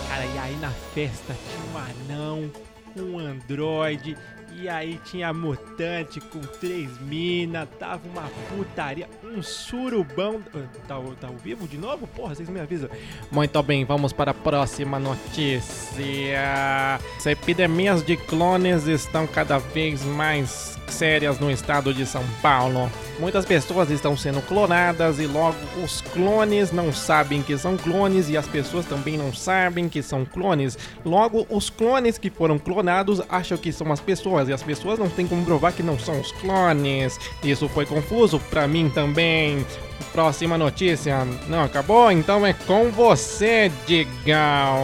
Cara, 0.09 0.25
e 0.25 0.39
aí 0.39 0.57
na 0.57 0.71
festa 0.71 1.35
tinha 1.35 1.73
um 1.73 2.15
anão, 2.15 2.51
um 2.97 3.19
androide, 3.19 4.17
e 4.59 4.69
aí 4.69 5.01
tinha 5.05 5.33
mutante 5.33 6.21
com 6.21 6.41
três 6.41 6.99
minas, 7.01 7.69
tava 7.79 8.07
uma 8.09 8.29
putaria, 8.49 9.09
um 9.25 9.43
surubão. 9.43 10.41
Tá, 10.87 11.01
tá 11.21 11.29
ao 11.29 11.37
vivo 11.37 11.67
de 11.67 11.79
novo? 11.79 12.07
Porra, 12.07 12.35
vocês 12.35 12.49
me 12.49 12.61
avisam. 12.61 12.89
Muito 13.31 13.63
bem, 13.63 13.85
vamos 13.85 14.13
para 14.13 14.33
a 14.33 14.35
próxima 14.35 14.99
notícia. 14.99 16.99
As 17.17 17.27
epidemias 17.27 18.05
de 18.05 18.17
clones 18.17 18.87
estão 18.87 19.27
cada 19.27 19.59
vez 19.59 20.05
mais 20.05 20.79
sérias 20.91 21.39
no 21.39 21.51
estado 21.51 21.95
de 21.95 22.05
São 22.05 22.25
Paulo. 22.43 22.91
Muitas 23.19 23.45
pessoas 23.45 23.91
estão 23.91 24.17
sendo 24.17 24.43
clonadas 24.43 25.19
e 25.19 25.27
logo 25.27 25.57
os 25.83 26.01
clones 26.01 26.73
não 26.73 26.93
sabem 26.93 27.43
que 27.43 27.57
são 27.57 27.77
clones 27.77 28.29
e 28.29 28.37
as 28.37 28.49
pessoas 28.49 28.87
também 28.87 29.17
não 29.17 29.33
sabem 29.33 29.89
que 29.89 30.03
são 30.03 30.25
clones. 30.25 30.77
Logo, 31.05 31.47
os 31.51 31.71
clones 31.71 32.19
que 32.19 32.31
foram 32.31 32.59
clonados 32.59 33.21
acham 33.29 33.59
que 33.59 33.73
são 33.73 33.93
as 33.93 34.01
pessoas 34.01 34.40
e 34.49 34.53
as 34.53 34.63
pessoas 34.63 34.99
não 34.99 35.09
têm 35.09 35.27
como 35.27 35.45
provar 35.45 35.73
que 35.73 35.83
não 35.83 35.99
são 35.99 36.21
os 36.21 36.33
clones. 36.33 37.19
Isso 37.43 37.69
foi 37.69 37.85
confuso 37.87 38.39
pra 38.51 38.67
mim 38.67 38.91
também. 38.91 39.65
Próxima 40.13 40.57
notícia. 40.59 41.25
Não 41.49 41.63
acabou? 41.63 42.11
Então 42.11 42.47
é 42.47 42.53
com 42.53 42.91
você, 42.91 43.71
Digão. 43.87 44.79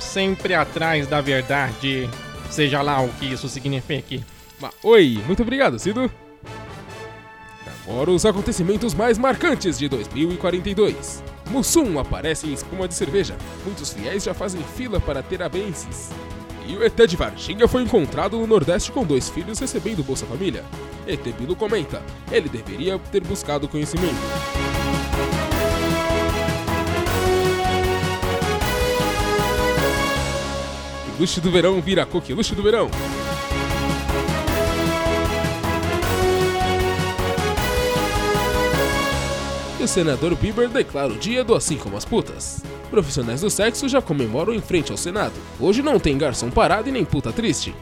Sempre 0.00 0.54
atrás 0.54 1.06
da 1.06 1.20
verdade. 1.20 2.08
Seja 2.50 2.82
lá 2.82 3.00
o 3.00 3.08
que 3.08 3.26
isso 3.32 3.48
signifique. 3.48 4.24
Ma- 4.60 4.70
Oi, 4.82 5.20
muito 5.26 5.42
obrigado, 5.42 5.78
Cido. 5.78 6.10
Agora 7.86 8.10
os 8.10 8.24
acontecimentos 8.24 8.94
mais 8.94 9.18
marcantes 9.18 9.78
de 9.78 9.88
2042. 9.88 11.22
Mussum 11.50 11.98
aparece 11.98 12.46
em 12.46 12.52
espuma 12.54 12.88
de 12.88 12.94
cerveja. 12.94 13.36
Muitos 13.64 13.92
fiéis 13.92 14.24
já 14.24 14.32
fazem 14.32 14.62
fila 14.76 14.98
para 15.00 15.22
ter 15.22 15.42
abençes. 15.42 16.10
E 16.66 16.76
o 16.76 16.84
ET 16.84 16.96
de 17.06 17.16
Varginha 17.16 17.68
foi 17.68 17.82
encontrado 17.82 18.38
no 18.38 18.46
Nordeste 18.46 18.90
com 18.90 19.04
dois 19.04 19.28
filhos 19.28 19.58
recebendo 19.58 20.02
Bolsa 20.02 20.24
Família. 20.26 20.64
ET 21.06 21.22
Bilu 21.38 21.54
comenta, 21.54 22.02
ele 22.32 22.48
deveria 22.48 22.98
ter 22.98 23.22
buscado 23.22 23.68
conhecimento. 23.68 24.14
Luxo 31.18 31.40
do 31.40 31.50
verão 31.50 31.80
vira 31.80 32.04
coqueluche 32.04 32.54
do 32.54 32.62
verão. 32.62 32.90
E 39.78 39.82
o 39.84 39.88
senador 39.88 40.34
Bieber 40.34 40.68
declara 40.68 41.12
o 41.12 41.16
dia 41.16 41.44
do 41.44 41.54
assim 41.54 41.76
como 41.76 41.96
as 41.96 42.04
putas. 42.04 42.62
Profissionais 42.94 43.40
do 43.40 43.50
sexo 43.50 43.88
já 43.88 44.00
comemoram 44.00 44.54
em 44.54 44.60
frente 44.60 44.92
ao 44.92 44.96
Senado. 44.96 45.32
Hoje 45.58 45.82
não 45.82 45.98
tem 45.98 46.16
garçom 46.16 46.48
parado 46.48 46.88
e 46.88 46.92
nem 46.92 47.04
puta 47.04 47.32
triste. 47.32 47.74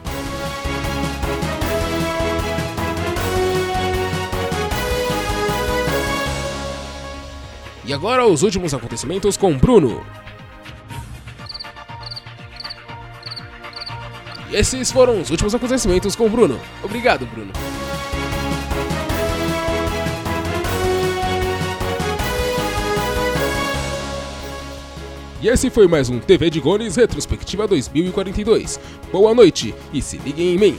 E 7.84 7.92
agora 7.92 8.24
os 8.24 8.42
últimos 8.42 8.72
acontecimentos 8.72 9.36
com 9.36 9.52
Bruno. 9.52 10.02
E 14.50 14.56
esses 14.56 14.90
foram 14.90 15.20
os 15.20 15.28
últimos 15.28 15.54
acontecimentos 15.54 16.16
com 16.16 16.26
Bruno. 16.30 16.58
Obrigado, 16.82 17.26
Bruno. 17.26 17.52
E 25.42 25.48
esse 25.48 25.68
foi 25.70 25.88
mais 25.88 26.08
um 26.08 26.20
TV 26.20 26.48
de 26.50 26.60
Gones 26.60 26.94
Retrospectiva 26.94 27.66
2042. 27.66 28.78
Boa 29.10 29.34
noite 29.34 29.74
e 29.92 30.00
se 30.00 30.16
liguem 30.18 30.54
em 30.54 30.58
mim. 30.58 30.78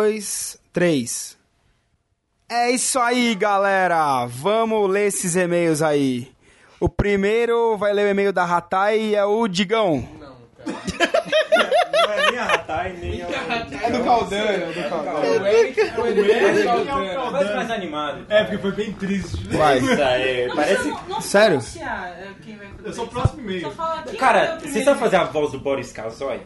Dois, 0.00 0.56
três. 0.72 1.36
É 2.48 2.70
isso 2.70 2.98
aí, 2.98 3.34
galera. 3.34 4.24
Vamos 4.26 4.90
ler 4.90 5.08
esses 5.08 5.36
e-mails 5.36 5.82
aí. 5.82 6.32
O 6.80 6.88
primeiro 6.88 7.76
vai 7.76 7.92
ler 7.92 8.06
o 8.06 8.08
e-mail 8.08 8.32
da 8.32 8.46
Ratai 8.46 9.14
é 9.14 9.22
o 9.26 9.46
Digão. 9.46 10.08
É 12.70 12.92
nem 12.92 13.22
a 13.22 13.26
Ratai, 13.26 13.66
nem 13.68 13.80
a... 13.80 13.82
É 13.82 13.90
do 13.90 14.04
Caldano, 14.04 14.48
é 14.48 14.58
do 14.72 14.88
Caldano. 14.88 15.18
O 15.18 15.46
Eric, 15.46 15.80
o 15.80 16.06
Eric, 16.06 16.30
Eric 16.30 16.68
é 16.68 16.74
o. 16.74 16.86
Caldano. 16.86 17.32
Parece 17.32 17.54
mais 17.54 17.70
animado. 17.70 18.26
É, 18.28 18.44
porque 18.44 18.58
foi 18.58 18.72
bem 18.72 18.92
triste. 18.92 19.48
Vai. 19.48 19.78
Aí, 20.00 20.48
parece... 20.54 20.92
Sério? 21.20 21.60
Eu 22.84 22.92
sou 22.92 23.04
o 23.04 23.08
próximo 23.08 23.40
e-mail. 23.42 23.72
Cara, 24.18 24.58
vocês 24.60 24.84
sabem 24.84 25.00
fazer 25.00 25.16
a 25.16 25.24
voz 25.24 25.52
do 25.52 25.58
Boris 25.58 25.92
Kazoy? 25.92 26.40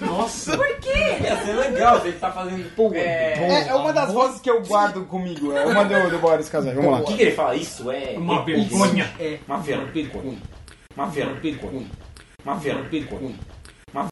Nossa. 0.00 0.56
Por 0.56 0.76
quê? 0.80 1.16
Ia 1.22 1.36
ser 1.44 1.52
legal 1.52 2.00
se 2.00 2.08
ele 2.08 2.18
tá 2.18 2.30
fazendo... 2.30 2.74
Pô, 2.74 2.90
É, 2.94 3.68
é 3.68 3.74
uma 3.74 3.92
das 3.92 4.12
vozes 4.12 4.40
que 4.40 4.50
eu 4.50 4.62
guardo 4.62 5.04
comigo. 5.06 5.52
É 5.56 5.64
uma 5.64 5.84
do, 5.84 6.10
do 6.10 6.18
Boris 6.18 6.48
Casais. 6.48 6.74
Vamos 6.74 6.90
lá. 6.92 6.98
O 7.00 7.04
que, 7.04 7.16
que 7.16 7.22
ele 7.22 7.32
fala? 7.32 7.54
Isso 7.54 7.90
é... 7.90 8.14
Uma 8.16 8.44
vergonha. 8.44 9.10
É. 9.18 9.38
Uma 9.46 9.58
vergonha. 9.58 10.02
Uma 10.96 11.06
vergonha. 11.06 11.86
Uma 12.44 12.56
vergonha. 12.56 13.34